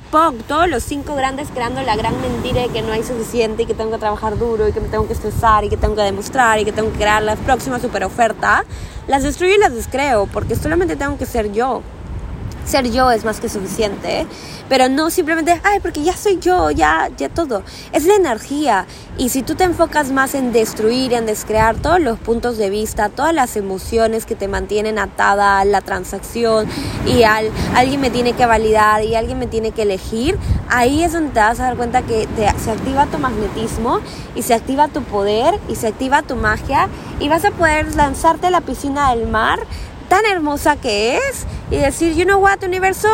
todos 0.47 0.67
los 0.67 0.84
cinco 0.84 1.15
grandes 1.15 1.47
creando 1.54 1.82
la 1.84 1.95
gran 1.95 2.19
mentira 2.19 2.63
de 2.63 2.67
que 2.67 2.82
no 2.82 2.91
hay 2.91 3.04
suficiente 3.04 3.63
y 3.63 3.65
que 3.67 3.73
tengo 3.73 3.91
que 3.91 3.99
trabajar 3.99 4.38
duro 4.38 4.67
y 4.67 4.73
que 4.73 4.82
me 4.82 4.89
tengo 4.89 5.08
que 5.08 5.13
estresar 5.13 5.63
y 5.63 5.69
que 5.69 5.77
tengo 5.77 5.95
que 5.95 6.01
demostrar 6.01 6.60
y 6.60 6.65
que 6.65 6.73
tengo 6.73 6.91
que 6.91 6.97
crear 6.97 7.23
la 7.23 7.38
próxima 7.38 7.80
super 7.80 8.04
oferta, 8.04 8.65
las 9.08 9.23
destruyo 9.23 9.56
y 9.56 9.60
las 9.60 9.73
descreo 9.73 10.27
porque 10.27 10.58
solamente 10.58 10.97
tengo 10.97 11.17
que 11.17 11.25
ser 11.25 11.54
yo 11.54 11.82
ser 12.71 12.89
yo 12.89 13.12
es 13.12 13.25
más 13.25 13.39
que 13.41 13.49
suficiente, 13.49 14.25
pero 14.69 14.88
no 14.88 15.10
simplemente, 15.10 15.60
ay, 15.63 15.79
porque 15.81 16.03
ya 16.03 16.15
soy 16.15 16.39
yo, 16.39 16.71
ya, 16.71 17.10
ya 17.17 17.27
todo. 17.27 17.63
Es 17.91 18.05
la 18.05 18.15
energía. 18.15 18.86
Y 19.17 19.29
si 19.29 19.43
tú 19.43 19.55
te 19.55 19.65
enfocas 19.65 20.12
más 20.12 20.34
en 20.34 20.53
destruir, 20.53 21.13
en 21.13 21.25
descrear 21.25 21.75
todos 21.75 21.99
los 21.99 22.17
puntos 22.17 22.57
de 22.57 22.69
vista, 22.69 23.10
todas 23.10 23.34
las 23.34 23.57
emociones 23.57 24.25
que 24.25 24.36
te 24.36 24.47
mantienen 24.47 24.97
atada 24.97 25.60
a 25.60 25.65
la 25.65 25.81
transacción 25.81 26.67
y 27.05 27.23
al 27.23 27.51
alguien 27.75 27.99
me 27.99 28.10
tiene 28.10 28.34
que 28.34 28.45
validar 28.45 29.03
y 29.03 29.15
alguien 29.15 29.38
me 29.38 29.47
tiene 29.47 29.71
que 29.71 29.81
elegir, 29.81 30.38
ahí 30.69 31.03
es 31.03 31.12
donde 31.12 31.31
te 31.31 31.39
vas 31.41 31.60
a 31.60 31.63
dar 31.63 31.75
cuenta 31.75 32.01
que 32.03 32.27
se 32.57 32.71
activa 32.71 33.05
tu 33.07 33.17
magnetismo 33.19 33.99
y 34.36 34.43
se 34.43 34.53
activa 34.53 34.88
tu 34.88 35.03
poder 35.03 35.60
y 35.67 35.75
se 35.75 35.88
activa 35.88 36.21
tu 36.21 36.36
magia 36.36 36.88
y 37.19 37.27
vas 37.27 37.43
a 37.43 37.51
poder 37.51 37.93
lanzarte 37.95 38.47
a 38.47 38.49
la 38.49 38.62
piscina 38.62 39.13
del 39.13 39.27
mar 39.27 39.60
tan 40.12 40.26
hermosa 40.26 40.76
que 40.76 41.15
es 41.15 41.47
y 41.71 41.78
decir, 41.78 42.15
you 42.15 42.26
know 42.26 42.38
what, 42.38 42.62
universo, 42.65 43.08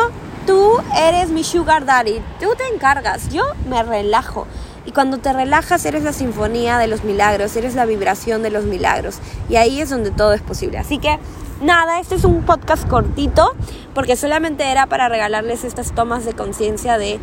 tú 0.47 0.79
eres 0.97 1.29
mi 1.29 1.43
sugar 1.43 1.85
daddy, 1.85 2.19
tú 2.39 2.47
te 2.57 2.67
encargas, 2.73 3.29
yo 3.29 3.43
me 3.69 3.83
relajo. 3.83 4.47
Y 4.83 4.93
cuando 4.93 5.19
te 5.19 5.31
relajas 5.31 5.85
eres 5.85 6.01
la 6.01 6.11
sinfonía 6.11 6.79
de 6.79 6.87
los 6.87 7.03
milagros, 7.03 7.55
eres 7.55 7.75
la 7.75 7.85
vibración 7.85 8.41
de 8.41 8.49
los 8.49 8.63
milagros. 8.63 9.19
Y 9.47 9.57
ahí 9.57 9.79
es 9.79 9.91
donde 9.91 10.09
todo 10.09 10.33
es 10.33 10.41
posible. 10.41 10.79
Así 10.79 10.97
que 10.97 11.19
nada, 11.61 11.99
este 11.99 12.15
es 12.15 12.23
un 12.23 12.41
podcast 12.41 12.87
cortito 12.87 13.51
porque 13.93 14.15
solamente 14.15 14.71
era 14.71 14.87
para 14.87 15.07
regalarles 15.07 15.65
estas 15.65 15.91
tomas 15.93 16.25
de 16.25 16.33
conciencia 16.33 16.97
de 16.97 17.19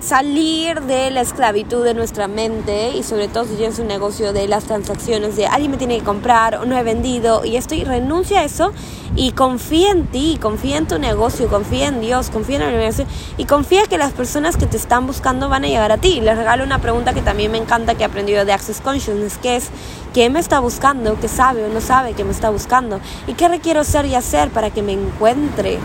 salir 0.00 0.82
de 0.82 1.10
la 1.10 1.22
esclavitud 1.22 1.82
de 1.82 1.94
nuestra 1.94 2.28
mente 2.28 2.90
y 2.90 3.02
sobre 3.02 3.28
todo 3.28 3.44
si 3.44 3.54
tienes 3.54 3.78
un 3.78 3.88
negocio 3.88 4.32
de 4.32 4.46
las 4.46 4.64
transacciones 4.64 5.36
de 5.36 5.46
alguien 5.46 5.70
me 5.70 5.78
tiene 5.78 5.98
que 5.98 6.04
comprar 6.04 6.56
o 6.56 6.66
no 6.66 6.76
he 6.76 6.82
vendido 6.82 7.44
y 7.44 7.56
esto 7.56 7.74
y 7.74 7.82
renuncia 7.82 8.40
a 8.40 8.44
eso 8.44 8.72
y 9.16 9.32
confía 9.32 9.90
en 9.90 10.06
ti, 10.06 10.38
confía 10.40 10.76
en 10.76 10.86
tu 10.86 10.98
negocio, 10.98 11.48
confía 11.48 11.88
en 11.88 12.00
Dios, 12.00 12.30
confía 12.30 12.56
en 12.56 12.62
el 12.62 12.68
universo 12.74 13.04
y 13.38 13.46
confía 13.46 13.84
que 13.84 13.96
las 13.96 14.12
personas 14.12 14.56
que 14.56 14.66
te 14.66 14.76
están 14.76 15.06
buscando 15.06 15.48
van 15.48 15.64
a 15.64 15.68
llegar 15.68 15.90
a 15.90 15.96
ti. 15.96 16.20
Les 16.20 16.36
regalo 16.36 16.62
una 16.62 16.80
pregunta 16.80 17.14
que 17.14 17.22
también 17.22 17.50
me 17.50 17.58
encanta 17.58 17.94
que 17.94 18.02
he 18.02 18.06
aprendido 18.06 18.44
de 18.44 18.52
Access 18.52 18.82
Consciousness, 18.82 19.38
que 19.38 19.56
es 19.56 19.70
¿quién 20.12 20.34
me 20.34 20.40
está 20.40 20.60
buscando? 20.60 21.18
¿Qué 21.18 21.28
sabe 21.28 21.64
o 21.64 21.68
no 21.68 21.80
sabe 21.80 22.12
que 22.12 22.24
me 22.24 22.32
está 22.32 22.50
buscando? 22.50 23.00
¿Y 23.26 23.32
qué 23.32 23.48
requiero 23.48 23.82
ser 23.84 24.04
y 24.04 24.14
hacer 24.14 24.50
para 24.50 24.70
que 24.70 24.82
me 24.82 24.92
encuentre? 24.92 25.78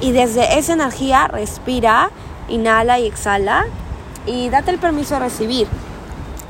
Y 0.00 0.12
desde 0.12 0.58
esa 0.58 0.74
energía 0.74 1.28
respira 1.28 2.10
inhala 2.48 2.98
y 2.98 3.06
exhala 3.06 3.66
y 4.26 4.50
date 4.50 4.70
el 4.70 4.78
permiso 4.78 5.14
de 5.14 5.20
recibir. 5.20 5.68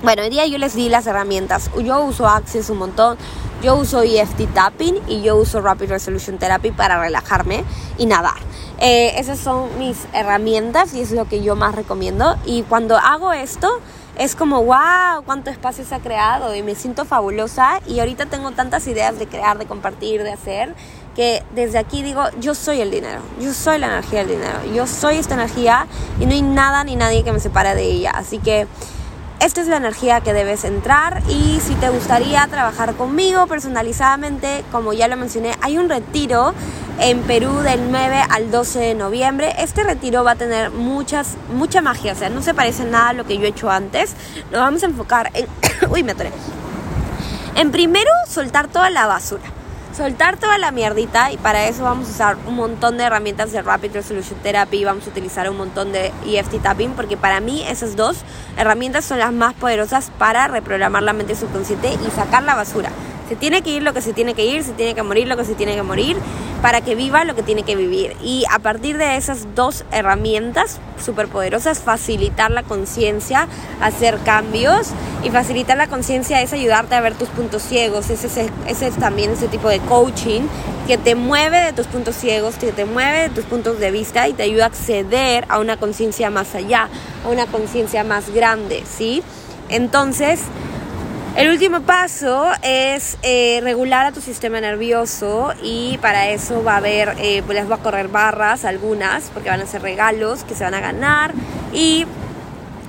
Bueno, 0.03 0.23
hoy 0.23 0.31
día 0.31 0.47
yo 0.47 0.59
les 0.59 0.75
di 0.75 0.89
las 0.89 1.07
herramientas. 1.07 1.71
Yo 1.83 2.05
uso 2.05 2.29
Access 2.29 2.71
un 2.71 2.79
montón, 2.79 3.19
yo 3.63 3.75
uso 3.75 4.03
EFT 4.03 4.55
Tapping 4.55 5.01
y 5.09 5.23
yo 5.23 5.37
uso 5.37 5.61
Rapid 5.61 5.89
Resolution 5.89 6.39
Therapy 6.39 6.71
para 6.71 7.01
relajarme 7.01 7.65
y 7.97 8.07
nadar. 8.07 8.37
Eh, 8.81 9.15
esas 9.19 9.41
son 9.41 9.77
mis 9.77 10.07
herramientas 10.13 10.95
y 10.95 11.01
es 11.01 11.11
lo 11.11 11.25
que 11.27 11.43
yo 11.43 11.57
más 11.57 11.75
recomiendo. 11.75 12.37
Y 12.47 12.63
cuando 12.63 12.97
hago 12.97 13.33
esto, 13.33 13.69
es 14.17 14.37
como, 14.37 14.63
wow, 14.63 15.25
cuánto 15.25 15.51
espacio 15.51 15.85
se 15.85 15.97
ha 15.97 15.99
creado 15.99 16.55
y 16.55 16.63
me 16.63 16.77
siento 16.77 17.05
fabulosa. 17.05 17.81
Y 17.87 17.99
ahorita 17.99 18.27
tengo 18.27 18.53
tantas 18.53 18.87
ideas 18.87 19.19
de 19.19 19.27
crear, 19.27 19.59
de 19.59 19.67
compartir, 19.67 20.23
de 20.23 20.33
hacer, 20.33 20.75
que 21.19 21.43
desde 21.53 21.79
aquí 21.79 22.05
digo, 22.05 22.23
yo 22.39 22.55
soy 22.55 22.81
el 22.81 22.93
dinero, 22.93 23.19
yo 23.41 23.53
soy 23.53 23.79
la 23.79 23.89
energía 23.89 24.21
del 24.21 24.29
dinero, 24.29 24.61
yo 24.73 24.87
soy 24.87 25.17
esta 25.17 25.35
energía 25.35 25.89
y 26.21 26.27
no 26.27 26.33
hay 26.33 26.43
nada 26.43 26.85
ni 26.85 26.95
nadie 26.95 27.25
que 27.25 27.33
me 27.33 27.41
separe 27.41 27.75
de 27.75 27.83
ella. 27.83 28.13
Así 28.15 28.39
que 28.39 28.69
esta 29.41 29.61
es 29.61 29.67
la 29.67 29.79
energía 29.79 30.21
que 30.21 30.33
debes 30.33 30.63
entrar 30.63 31.25
y 31.29 31.59
si 31.59 31.75
te 31.75 31.89
gustaría 31.89 32.47
trabajar 32.47 32.95
conmigo 32.95 33.49
personalizadamente, 33.49 34.63
como 34.71 34.93
ya 34.93 35.09
lo 35.09 35.17
mencioné, 35.17 35.57
hay 35.61 35.77
un 35.77 35.89
retiro 35.89 36.55
en 37.01 37.21
Perú 37.23 37.53
del 37.63 37.91
9 37.91 38.23
al 38.31 38.53
12 38.53 38.79
de 38.79 38.95
noviembre. 38.95 39.57
Este 39.59 39.83
retiro 39.83 40.23
va 40.23 40.31
a 40.31 40.37
tener 40.37 40.71
muchas, 40.71 41.35
mucha 41.53 41.83
magia, 41.83 42.13
o 42.13 42.17
sea, 42.17 42.31
no 42.31 42.43
se 42.43 42.55
parece 42.55 42.85
nada 42.85 43.09
a 43.09 43.13
lo 43.13 43.27
que 43.27 43.39
yo 43.39 43.43
he 43.43 43.49
hecho 43.49 43.69
antes. 43.69 44.15
Lo 44.53 44.61
vamos 44.61 44.85
a 44.85 44.87
enfocar 44.87 45.33
en... 45.35 45.49
Uy, 45.91 46.05
me 46.05 46.13
atoré. 46.13 46.31
En 47.57 47.73
primero, 47.73 48.13
soltar 48.29 48.69
toda 48.69 48.89
la 48.91 49.09
basura 49.09 49.58
soltar 49.99 50.37
toda 50.37 50.59
la 50.59 50.71
mierdita 50.71 51.33
y 51.33 51.39
para 51.39 51.67
eso 51.67 51.83
vamos 51.83 52.07
a 52.07 52.11
usar 52.13 52.37
un 52.47 52.55
montón 52.55 52.97
de 52.97 53.03
herramientas 53.03 53.51
de 53.51 53.63
Rapid 53.63 53.95
Resolution 53.95 54.39
Therapy, 54.45 54.85
vamos 54.85 55.05
a 55.09 55.11
utilizar 55.11 55.51
un 55.51 55.57
montón 55.57 55.91
de 55.91 56.13
EFT 56.25 56.63
Tapping 56.63 56.93
porque 56.93 57.17
para 57.17 57.41
mí 57.41 57.65
esas 57.67 57.97
dos 57.97 58.19
herramientas 58.57 59.05
son 59.05 59.19
las 59.19 59.33
más 59.33 59.55
poderosas 59.55 60.13
para 60.17 60.47
reprogramar 60.47 61.03
la 61.03 61.13
mente 61.13 61.35
subconsciente 61.35 61.91
y 61.95 62.11
sacar 62.13 62.45
la 62.45 62.55
basura. 62.55 62.91
Se 63.29 63.35
tiene 63.35 63.63
que 63.63 63.71
ir 63.71 63.83
lo 63.83 63.93
que 63.93 64.01
se 64.01 64.13
tiene 64.13 64.35
que 64.35 64.47
ir, 64.47 64.63
se 64.63 64.73
tiene 64.73 64.95
que 64.95 65.03
morir 65.03 65.27
lo 65.27 65.37
que 65.37 65.45
se 65.45 65.57
tiene 65.57 65.75
que 65.75 65.83
morir 65.83 66.17
para 66.63 66.81
que 66.81 66.95
viva 66.95 67.25
lo 67.25 67.35
que 67.35 67.43
tiene 67.43 67.63
que 67.63 67.77
vivir. 67.77 68.17
Y 68.23 68.45
a 68.51 68.59
partir 68.59 68.99
de 68.99 69.17
esas 69.17 69.55
dos 69.55 69.85
herramientas 69.93 70.81
superpoderosas, 71.03 71.81
facilitar 71.81 72.51
la 72.51 72.63
conciencia, 72.63 73.47
hacer 73.81 74.19
cambios 74.25 74.89
y 75.23 75.31
facilitar 75.31 75.77
la 75.77 75.87
conciencia 75.87 76.43
es 76.43 76.53
ayudarte 76.53 76.95
a 76.95 77.01
ver 77.01 77.15
tus 77.15 77.29
puntos 77.29 77.63
ciegos. 77.63 78.11
Ese, 78.11 78.51
ese 78.67 78.87
es 78.87 78.95
también 78.97 79.31
ese 79.31 79.49
tipo 79.49 79.69
de 79.69 79.79
coaching 79.81 80.43
que 80.87 80.99
te 80.99 81.15
mueve 81.15 81.61
de 81.61 81.73
tus 81.73 81.87
puntos 81.87 82.17
ciegos, 82.17 82.57
que 82.57 82.73
te 82.73 82.85
mueve 82.85 83.29
de 83.29 83.29
tus 83.29 83.45
puntos 83.45 83.79
de 83.79 83.91
vista 83.91 84.27
y 84.27 84.33
te 84.33 84.43
ayuda 84.43 84.65
a 84.65 84.69
acceder 84.69 85.45
a 85.49 85.59
una 85.59 85.77
conciencia 85.77 86.31
más 86.31 86.55
allá, 86.55 86.89
a 87.25 87.29
una 87.29 87.47
conciencia 87.47 88.05
más 88.05 88.31
grande, 88.31 88.85
¿sí? 88.91 89.23
Entonces, 89.69 90.41
El 91.39 91.51
último 91.51 91.83
paso 91.83 92.51
es 92.65 93.17
eh, 93.23 93.61
regular 93.63 94.07
a 94.07 94.11
tu 94.11 94.21
sistema 94.21 94.61
nervioso 94.61 95.53
y 95.63 95.97
para 95.99 96.31
eso 96.31 96.65
va 96.65 96.75
a 96.75 96.77
haber, 96.79 97.15
eh, 97.21 97.45
pues 97.47 97.57
les 97.57 97.69
voy 97.69 97.79
a 97.79 97.81
correr 97.81 98.09
barras, 98.09 98.65
algunas, 98.65 99.31
porque 99.33 99.49
van 99.49 99.61
a 99.61 99.67
ser 99.67 99.83
regalos 99.83 100.43
que 100.43 100.57
se 100.57 100.65
van 100.65 100.75
a 100.75 100.81
ganar. 100.81 101.33
Y 101.73 102.07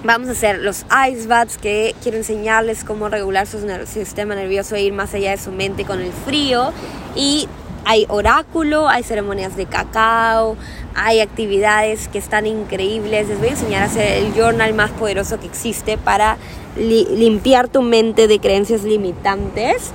vamos 0.04 0.30
a 0.30 0.32
hacer 0.32 0.58
los 0.62 0.84
ice 1.12 1.28
baths 1.28 1.60
que 1.60 1.94
quiero 2.02 2.18
enseñarles 2.18 2.84
cómo 2.84 3.08
regular 3.08 3.46
su 3.46 3.60
sistema 3.86 4.34
nervioso 4.34 4.74
e 4.74 4.82
ir 4.82 4.94
más 4.94 5.14
allá 5.14 5.30
de 5.30 5.38
su 5.38 5.52
mente 5.52 5.86
con 5.86 6.02
el 6.02 6.12
frío. 6.12 6.74
Y 7.16 7.48
hay 7.90 8.06
oráculo, 8.08 8.88
hay 8.88 9.02
ceremonias 9.02 9.58
de 9.58 9.66
cacao, 9.66 10.56
hay 10.94 11.22
actividades 11.22 12.08
que 12.08 12.20
están 12.20 12.46
increíbles. 12.46 13.28
Les 13.28 13.40
voy 13.40 13.48
a 13.48 13.52
enseñar 13.52 13.82
a 13.82 13.86
hacer 13.86 14.24
el 14.24 14.32
journal 14.36 14.76
más 14.76 14.92
poderoso 14.92 15.40
que 15.40 15.48
existe 15.48 15.98
para 15.98 16.38
limpiar 16.78 17.68
tu 17.68 17.82
mente 17.82 18.28
de 18.28 18.38
creencias 18.38 18.84
limitantes. 18.84 19.90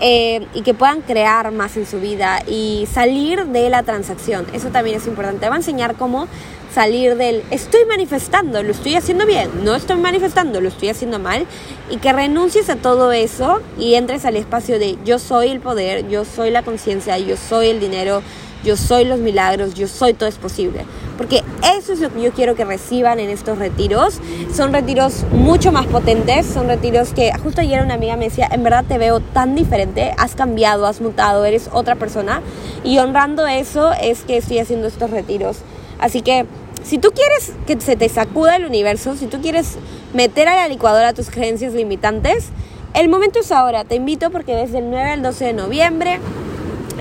Eh, 0.00 0.46
y 0.54 0.62
que 0.62 0.74
puedan 0.74 1.00
crear 1.00 1.50
más 1.50 1.76
en 1.76 1.84
su 1.84 1.98
vida 1.98 2.40
y 2.46 2.86
salir 2.92 3.46
de 3.46 3.68
la 3.68 3.82
transacción. 3.82 4.46
Eso 4.52 4.68
también 4.68 4.96
es 4.96 5.08
importante. 5.08 5.40
Te 5.40 5.48
va 5.48 5.56
a 5.56 5.58
enseñar 5.58 5.96
cómo 5.96 6.28
salir 6.72 7.16
del 7.16 7.42
estoy 7.50 7.84
manifestando, 7.86 8.62
lo 8.62 8.70
estoy 8.70 8.94
haciendo 8.94 9.26
bien, 9.26 9.64
no 9.64 9.74
estoy 9.74 9.96
manifestando, 9.96 10.60
lo 10.60 10.68
estoy 10.68 10.90
haciendo 10.90 11.18
mal, 11.18 11.46
y 11.90 11.96
que 11.96 12.12
renuncies 12.12 12.70
a 12.70 12.76
todo 12.76 13.10
eso 13.10 13.60
y 13.78 13.94
entres 13.94 14.24
al 14.24 14.36
espacio 14.36 14.78
de 14.78 14.96
yo 15.04 15.18
soy 15.18 15.48
el 15.48 15.60
poder, 15.60 16.08
yo 16.08 16.24
soy 16.24 16.50
la 16.50 16.62
conciencia, 16.62 17.18
yo 17.18 17.36
soy 17.36 17.68
el 17.68 17.80
dinero, 17.80 18.22
yo 18.64 18.76
soy 18.76 19.04
los 19.04 19.18
milagros, 19.18 19.74
yo 19.74 19.88
soy 19.88 20.14
todo 20.14 20.28
es 20.28 20.36
posible. 20.36 20.84
Porque 21.16 21.42
eso 21.76 21.92
es 21.92 22.00
lo 22.00 22.12
que 22.12 22.22
yo 22.22 22.32
quiero 22.32 22.54
que 22.54 22.64
reciban 22.64 23.18
en 23.18 23.30
estos 23.30 23.58
retiros. 23.58 24.20
Son 24.54 24.72
retiros 24.72 25.24
mucho 25.32 25.72
más 25.72 25.86
potentes, 25.86 26.46
son 26.46 26.68
retiros 26.68 27.12
que 27.12 27.32
justo 27.42 27.60
ayer 27.60 27.82
una 27.82 27.94
amiga 27.94 28.16
me 28.16 28.26
decía, 28.26 28.48
en 28.50 28.62
verdad 28.62 28.84
te 28.86 28.98
veo 28.98 29.20
tan 29.20 29.54
diferente, 29.54 30.14
has 30.16 30.34
cambiado, 30.34 30.86
has 30.86 31.00
mutado, 31.00 31.44
eres 31.44 31.70
otra 31.72 31.96
persona. 31.96 32.40
Y 32.84 32.98
honrando 32.98 33.46
eso 33.46 33.92
es 33.92 34.22
que 34.22 34.36
estoy 34.36 34.58
haciendo 34.58 34.86
estos 34.86 35.10
retiros. 35.10 35.58
Así 35.98 36.22
que 36.22 36.46
si 36.84 36.98
tú 36.98 37.10
quieres 37.10 37.52
que 37.66 37.80
se 37.80 37.96
te 37.96 38.08
sacuda 38.08 38.56
el 38.56 38.64
universo, 38.64 39.16
si 39.16 39.26
tú 39.26 39.40
quieres 39.40 39.76
meter 40.14 40.48
a 40.48 40.56
la 40.56 40.68
licuadora 40.68 41.12
tus 41.12 41.30
creencias 41.30 41.74
limitantes, 41.74 42.50
el 42.94 43.08
momento 43.08 43.40
es 43.40 43.52
ahora. 43.52 43.84
Te 43.84 43.96
invito 43.96 44.30
porque 44.30 44.54
desde 44.54 44.78
el 44.78 44.90
9 44.90 45.10
al 45.10 45.22
12 45.22 45.44
de 45.44 45.52
noviembre 45.52 46.20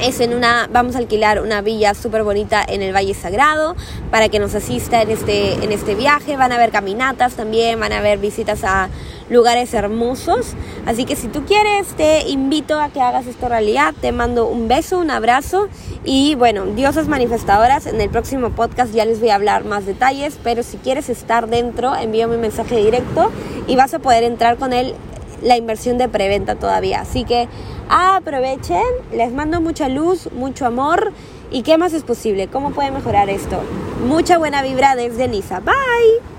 es 0.02 0.20
en 0.20 0.34
una, 0.34 0.70
vamos 0.72 0.96
a 0.96 1.00
alquilar 1.00 1.42
una 1.42 1.62
villa 1.62 1.94
súper 1.94 2.24
bonita 2.24 2.64
en 2.68 2.82
el 2.82 2.94
Valle 2.96 3.14
Sagrado 3.14 3.76
para 4.12 4.30
que 4.30 4.40
nos 4.40 4.56
asista 4.56 5.02
en 5.02 5.12
este, 5.12 5.54
en 5.64 5.72
este 5.72 5.96
viaje. 5.96 6.38
Van 6.38 6.52
a 6.52 6.56
haber 6.56 6.72
caminatas 6.72 7.34
también, 7.34 7.80
van 7.80 7.92
a 7.92 8.00
haber 8.00 8.20
visitas 8.20 8.64
a 8.64 8.90
lugares 9.30 9.74
hermosos. 9.74 10.54
Así 10.86 11.06
que 11.06 11.16
si 11.16 11.28
tú 11.28 11.46
quieres, 11.46 11.88
te 11.96 12.28
invito 12.28 12.80
a 12.80 12.90
que 12.90 13.02
hagas 13.02 13.28
esto 13.28 13.50
realidad. 13.50 13.94
Te 14.00 14.12
mando 14.12 14.48
un 14.48 14.68
beso, 14.68 15.00
un 15.00 15.12
abrazo 15.12 15.68
y 16.04 16.36
bueno, 16.36 16.66
diosas 16.66 17.08
manifestadoras. 17.08 17.86
En 17.88 18.00
el 18.00 18.10
próximo 18.10 18.52
podcast 18.52 18.94
ya 18.94 19.06
les 19.06 19.20
voy 19.20 19.30
a 19.30 19.36
hablar 19.36 19.66
más 19.66 19.86
detalles, 19.86 20.38
pero 20.44 20.64
si 20.64 20.78
quieres 20.78 21.10
estar 21.10 21.48
dentro, 21.48 21.96
envíame 21.96 22.36
un 22.36 22.42
mensaje 22.42 22.78
directo 22.78 23.32
y 23.68 23.76
vas 23.76 23.94
a 23.94 24.00
poder 24.00 24.24
entrar 24.24 24.58
con 24.58 24.74
él 24.74 24.96
la 25.42 25.58
inversión 25.58 25.98
de 25.98 26.08
preventa 26.10 26.56
todavía. 26.56 27.02
Así 27.02 27.24
que 27.24 27.48
aprovechen, 27.90 28.84
les 29.12 29.32
mando 29.32 29.62
mucha 29.62 29.90
luz, 29.90 30.30
mucho 30.34 30.66
amor. 30.66 31.12
¿Y 31.50 31.64
qué 31.64 31.78
más 31.78 31.94
es 31.94 32.04
posible? 32.04 32.48
¿Cómo 32.48 32.72
puede 32.72 32.92
mejorar 32.92 33.30
esto? 33.30 33.62
Mucha 34.06 34.38
buena 34.38 34.62
vibra 34.62 34.96
desde 34.96 35.28
Nisa. 35.28 35.60
Bye. 35.62 36.37